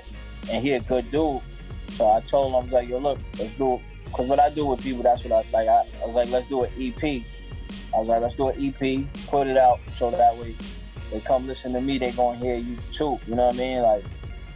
[0.50, 1.42] and he a good dude.
[1.90, 3.82] So I told him I was like, yo, look, let's do it.
[4.14, 5.68] Cause what I do with people, that's what I like.
[5.68, 7.24] I, I was like, let's do an EP.
[7.94, 10.56] I was like, let's do an EP, put it out, so that way
[11.12, 13.20] they come listen to me, they gonna hear you too.
[13.28, 13.82] You know what I mean?
[13.82, 14.06] Like,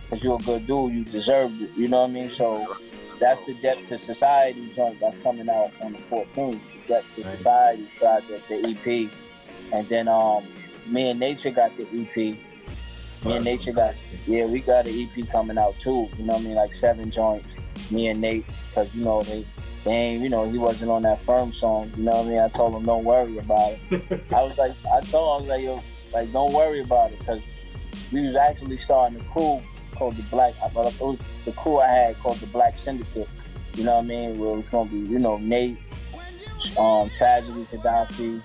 [0.09, 1.71] cause you're a good dude, you deserve it.
[1.75, 2.29] You know what I mean?
[2.29, 2.77] So
[3.21, 6.59] that's the Debt to Society joint that's coming out on the 14th.
[6.87, 7.37] Debt to right.
[7.37, 9.11] Society got the, the, EP,
[9.71, 10.45] and then um,
[10.87, 12.15] me and Nature got the EP.
[12.17, 13.93] Me and Nature got
[14.25, 16.09] yeah, we got an EP coming out too.
[16.17, 16.55] You know what I mean?
[16.55, 17.45] Like seven joints.
[17.91, 19.45] Me and Nate, cause you know they
[19.83, 21.91] they you know, he wasn't on that firm song.
[21.95, 22.39] You know what I mean?
[22.39, 24.23] I told him, don't worry about it.
[24.33, 27.19] I was like, I told him, I was like, yo, like, don't worry about it,
[27.19, 27.41] because
[28.11, 29.61] we was actually starting to crew
[30.01, 30.55] called the Black.
[30.63, 33.29] I thought it was the crew I had called the Black Syndicate.
[33.75, 34.39] You know what I mean?
[34.39, 35.77] Where it was gonna be, you know, Nate,
[36.75, 38.41] um, Tragedy, Khadafi,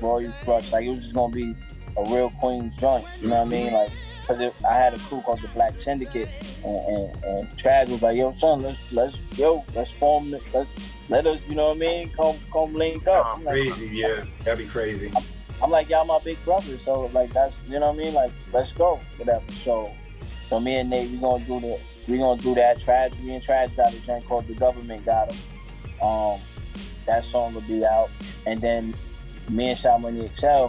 [0.00, 0.72] Royal Crush.
[0.72, 1.54] Like it was just gonna be
[1.96, 3.06] a real Queens joint.
[3.20, 3.72] You know what I mean?
[3.72, 3.90] Like,
[4.26, 6.28] cause it, I had a crew called the Black Syndicate,
[6.64, 10.68] and, and, and Trag was like, "Yo, son, let's let's yo, let's form, this, let's
[11.08, 12.10] let us, you know what I mean?
[12.10, 15.12] Come come link up." Oh, crazy, yeah, that'd be crazy.
[15.14, 15.22] I'm,
[15.62, 18.12] I'm like, y'all my big brother, so like that's you know what I mean?
[18.12, 19.52] Like, let's go, whatever.
[19.64, 19.94] So,
[20.48, 21.78] so me and Nate, we gonna do the
[22.08, 22.80] we gonna do that.
[22.80, 25.38] Tragedy and Trag got a joint called The Government Got Him.
[26.02, 26.38] Um,
[27.06, 28.10] that song will be out,
[28.46, 28.94] and then
[29.48, 30.66] me and Sha Money XL,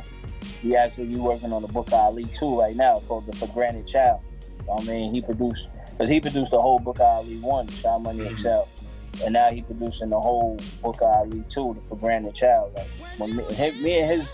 [0.64, 3.48] we actually be working on the Book of Ali too right now called The For
[3.48, 4.22] Granted Child.
[4.76, 8.20] I mean, he produced because he produced the whole Book of Ali one, Sha Money
[8.20, 8.36] mm-hmm.
[8.36, 9.24] XL.
[9.24, 12.74] And now he producing the whole Book of Ali two, the For Granted Child.
[12.76, 13.44] Like when me,
[13.82, 14.28] me and his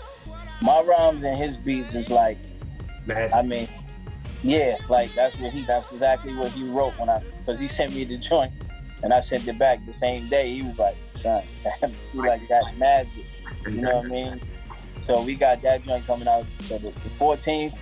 [0.62, 2.38] my rhymes and his beats is like,
[3.06, 3.34] Magic.
[3.34, 3.68] I mean,
[4.44, 7.94] yeah, like that's what he, that's exactly what he wrote when I, because he sent
[7.94, 8.52] me the joint
[9.02, 10.52] and I sent it back the same day.
[10.52, 11.42] He was like, son,
[12.12, 13.24] he like, that's magic.
[13.66, 14.40] You know what I mean?
[15.06, 16.44] So we got that joint coming out.
[16.68, 17.74] So the, the 14th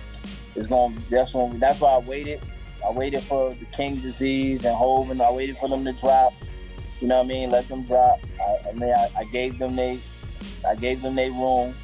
[0.55, 2.45] is going, that's when, that's why I waited.
[2.85, 6.33] I waited for the King Disease and Hov, and I waited for them to drop.
[7.01, 7.49] You know what I mean?
[7.49, 8.19] Let them drop.
[8.39, 9.99] I, I mean, I, I gave them they,
[10.67, 11.75] I gave them their room.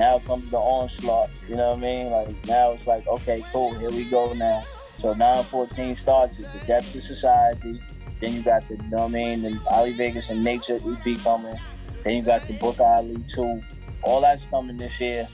[0.00, 1.28] Now comes the onslaught.
[1.46, 2.10] You know what I mean?
[2.10, 4.64] Like now it's like, okay, cool, here we go now.
[4.98, 7.78] So 914 starts it, the depths of society.
[8.18, 11.22] Then you got the, you know what I mean, the Ali Vegas and Nature EP
[11.22, 11.54] coming.
[12.02, 13.62] Then you got the Book Ali 2.
[14.00, 15.28] All that's coming this year.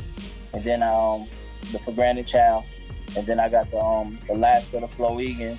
[0.52, 1.28] And then um
[1.70, 2.64] the For Granted Child.
[3.16, 5.56] And then I got the um the last of the Flow Egan.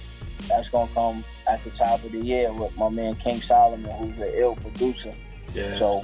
[0.50, 4.18] That's gonna come at the top of the year with my man King Solomon, who's
[4.18, 5.14] an ill producer.
[5.54, 5.80] Yeah.
[5.80, 6.04] So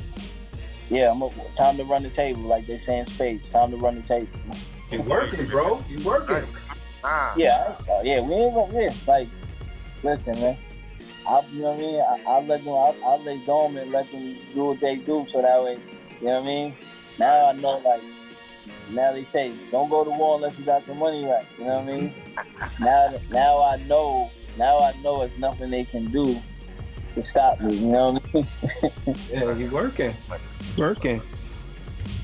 [0.93, 3.41] yeah, I'm a, time to run the table, like they say in space.
[3.49, 4.27] Time to run the table.
[4.91, 5.83] You working, bro?
[5.89, 6.43] You working?
[7.03, 7.33] Ah.
[7.35, 8.21] Yeah, uh, yeah.
[8.21, 8.93] We ain't gonna yeah.
[9.07, 9.27] Like,
[10.03, 10.57] listen, man.
[11.27, 12.27] I, you know what I mean?
[12.27, 12.73] I, I let them.
[12.73, 15.79] I, I lay dome and let them do what they do, so that way,
[16.21, 16.75] you know what I mean.
[17.17, 18.01] Now I know, like,
[18.91, 21.45] now they say don't go to war unless you got the money right.
[21.57, 22.13] You know what I mean?
[22.79, 24.29] now, now I know.
[24.57, 26.39] Now I know it's nothing they can do
[27.15, 27.75] to stop me.
[27.75, 29.17] You know what I mean?
[29.31, 30.13] yeah, you working,
[30.77, 31.21] working.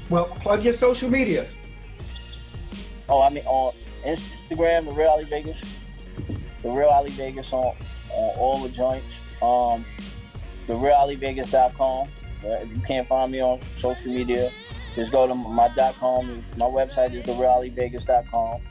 [0.10, 1.48] Well, plug your social media.
[3.08, 3.74] Oh, I mean on
[4.04, 5.58] Instagram, the Real Ali Vegas,
[6.62, 7.76] the Real Ali Vegas on
[8.12, 9.06] on all the joints.
[9.42, 9.86] Um,
[10.70, 12.08] the RealAliVegas.com.
[12.46, 14.52] Uh, if you can't find me on social media,
[14.96, 15.68] just go to my
[16.00, 16.44] .com.
[16.58, 18.62] My website is therealalivegas.com.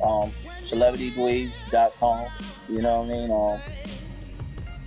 [0.00, 0.30] Um,
[0.62, 2.26] celebritydweeb.com.
[2.68, 3.30] You know what I mean?
[3.30, 3.60] Um,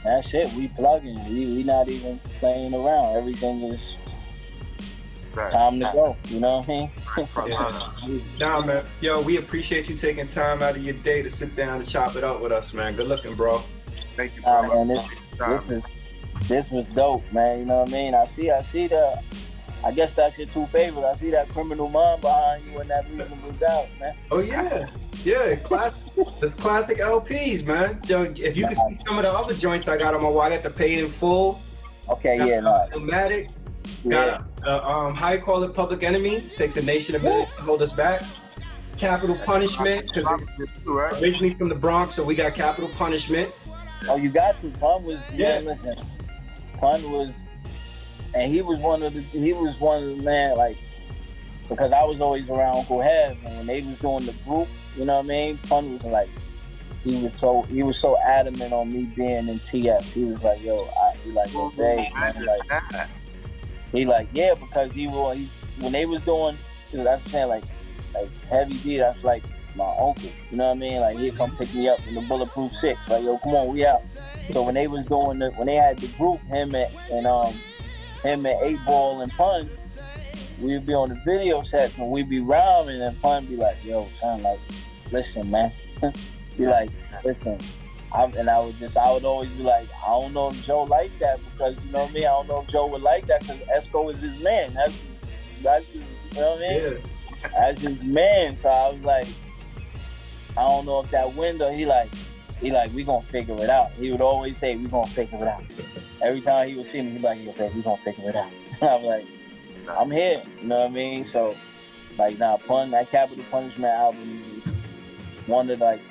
[0.04, 0.52] that's it.
[0.54, 1.24] We plugging.
[1.30, 3.16] We we not even playing around.
[3.16, 3.94] Everything is
[5.36, 5.52] right.
[5.52, 6.18] time to go.
[6.26, 8.30] You know what I mean?
[8.40, 8.86] nah, man.
[9.02, 12.16] Yo, we appreciate you taking time out of your day to sit down and chop
[12.16, 12.96] it up with us, man.
[12.96, 13.64] Good looking, bro.
[14.16, 14.52] Thank you, bro.
[14.52, 15.84] Uh, man, this, this is
[16.48, 17.60] this was dope, man.
[17.60, 18.16] You know what I mean?
[18.16, 19.22] I see, I see the.
[19.84, 21.18] I guess that's your two favorites.
[21.18, 24.16] I see that criminal mind behind you and that reasonable doubt, man.
[24.30, 24.88] Oh yeah.
[25.24, 26.14] Yeah, classic.
[26.40, 28.02] That's classic LPs, man.
[28.08, 30.42] Yo, if you can see some of the other joints I got on my wall,
[30.42, 31.60] I got the paid in full.
[32.10, 32.88] Okay, got, yeah, no.
[32.92, 33.52] Illmatic.
[34.08, 34.66] Got yeah.
[34.66, 36.42] a, um, how you call it, Public Enemy.
[36.56, 38.24] Takes a nation of minute to hold us back.
[38.98, 40.28] Capital Punishment, because
[41.22, 43.52] originally from the Bronx, so we got Capital Punishment.
[44.08, 44.70] Oh, you got to.
[44.72, 45.62] Pun was yeah.
[45.62, 45.96] Man, listen,
[46.78, 47.32] Pun was,
[48.34, 49.22] and he was one of the.
[49.22, 50.78] He was one of the man like
[51.72, 54.68] because I was always around Uncle Hev, and when they was doing the group,
[54.98, 55.58] you know what I mean?
[55.70, 56.30] Pun was like,
[57.04, 60.04] he was so he was so adamant on me being in TF.
[60.04, 62.12] He was like, yo, I, he like, yo, man,
[62.46, 62.84] like,
[63.92, 65.50] he like, yeah, because he was he,
[65.80, 66.58] when they was doing,
[66.92, 67.64] that's what I'm saying, like,
[68.14, 69.44] like Heavy D, that's like
[69.76, 70.30] my uncle.
[70.52, 71.00] You know what I mean?
[71.00, 73.00] Like he'd come pick me up in the bulletproof six.
[73.08, 74.04] Like, yo, come on, we out.
[74.52, 77.54] So when they was doing the when they had the group, him and, and um
[78.24, 79.70] him and eight ball and pun,
[80.62, 84.08] we'd be on the video sets and we'd be rhyming and Pun be like, yo,
[84.20, 84.60] son, like,
[85.12, 85.72] listen, man.
[86.58, 86.90] be like,
[87.24, 87.60] listen.
[88.14, 90.84] I, and I would just, I would always be like, I don't know if Joe
[90.84, 92.26] like that because, you know what I mean?
[92.26, 94.74] I don't know if Joe would like that because Esco is his man.
[94.74, 95.02] That's,
[95.64, 96.04] that's his,
[96.34, 96.82] you know what I mean?
[96.82, 97.50] Yeah.
[97.58, 98.58] That's his man.
[98.58, 99.28] So I was like,
[100.58, 102.12] I don't know if that window, he like,
[102.62, 103.92] he like, we gonna figure it out.
[103.98, 105.64] He would always say, we gonna figure it out.
[106.22, 108.52] Every time he would see me, he like, okay, we gonna figure it out.
[108.82, 109.26] I'm like,
[109.90, 110.42] I'm here.
[110.62, 111.28] You know what I mean?
[111.28, 111.56] So,
[112.18, 116.02] like, now, nah, pun that Capital Punishment album is one of like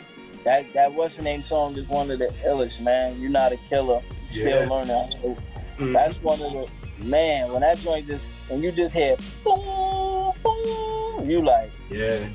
[0.45, 0.73] that.
[0.73, 3.21] That what's the name song is one of the illest, man.
[3.21, 4.69] You're not a killer, still yeah.
[4.69, 5.37] learning.
[5.79, 5.93] Mm-hmm.
[5.93, 7.53] That's one of the man.
[7.53, 12.29] When that joint just and you just hear boom, boom, you like, yeah,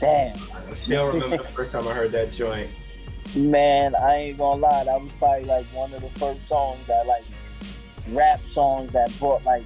[0.00, 0.36] damn.
[0.68, 2.70] I still remember the first time I heard that joint.
[3.36, 7.06] Man, I ain't gonna lie, that was probably like one of the first songs that
[7.06, 7.24] like
[8.08, 9.64] rap songs that brought like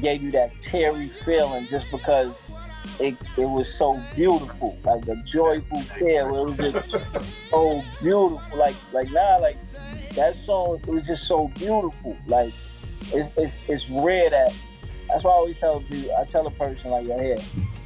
[0.00, 2.32] gave you that teary feeling just because
[2.98, 6.28] it it was so beautiful, like a joyful tear.
[6.28, 6.96] It was just
[7.50, 8.40] so beautiful.
[8.54, 9.58] Like like now, like
[10.14, 12.16] that song, it was just so beautiful.
[12.26, 12.52] Like
[13.12, 14.54] it's it's, it's rare that.
[15.08, 16.12] That's why I always tell you.
[16.14, 17.38] I tell a person like, "Yeah, here,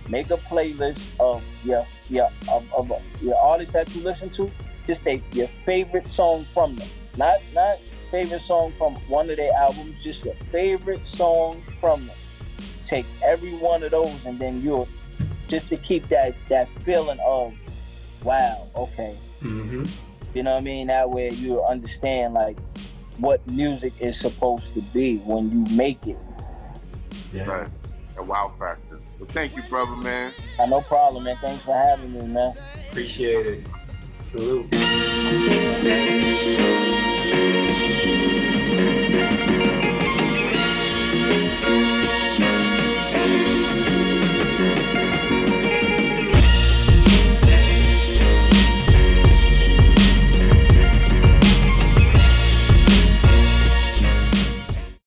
[0.08, 4.50] make a playlist of your your of, of your artists that you listen to.
[4.86, 7.78] Just take your favorite song from them, not not
[8.10, 12.16] favorite song from one of their albums, just your favorite song from them.
[12.84, 14.88] Take every one of those and then you'll
[15.48, 17.54] just to keep that that feeling of
[18.24, 19.16] wow, okay.
[19.42, 19.84] Mm-hmm.
[20.34, 20.86] You know what I mean?
[20.88, 22.58] That way you understand like
[23.18, 26.18] what music is supposed to be when you make it.
[27.32, 27.44] Yeah.
[27.44, 27.68] Right.
[28.18, 29.00] A wow factor.
[29.18, 30.32] Well, thank you, brother, man.
[30.58, 31.36] Uh, no problem, man.
[31.40, 32.54] Thanks for having me, man.
[32.90, 33.66] Appreciate it.
[34.26, 34.76] Absolutely.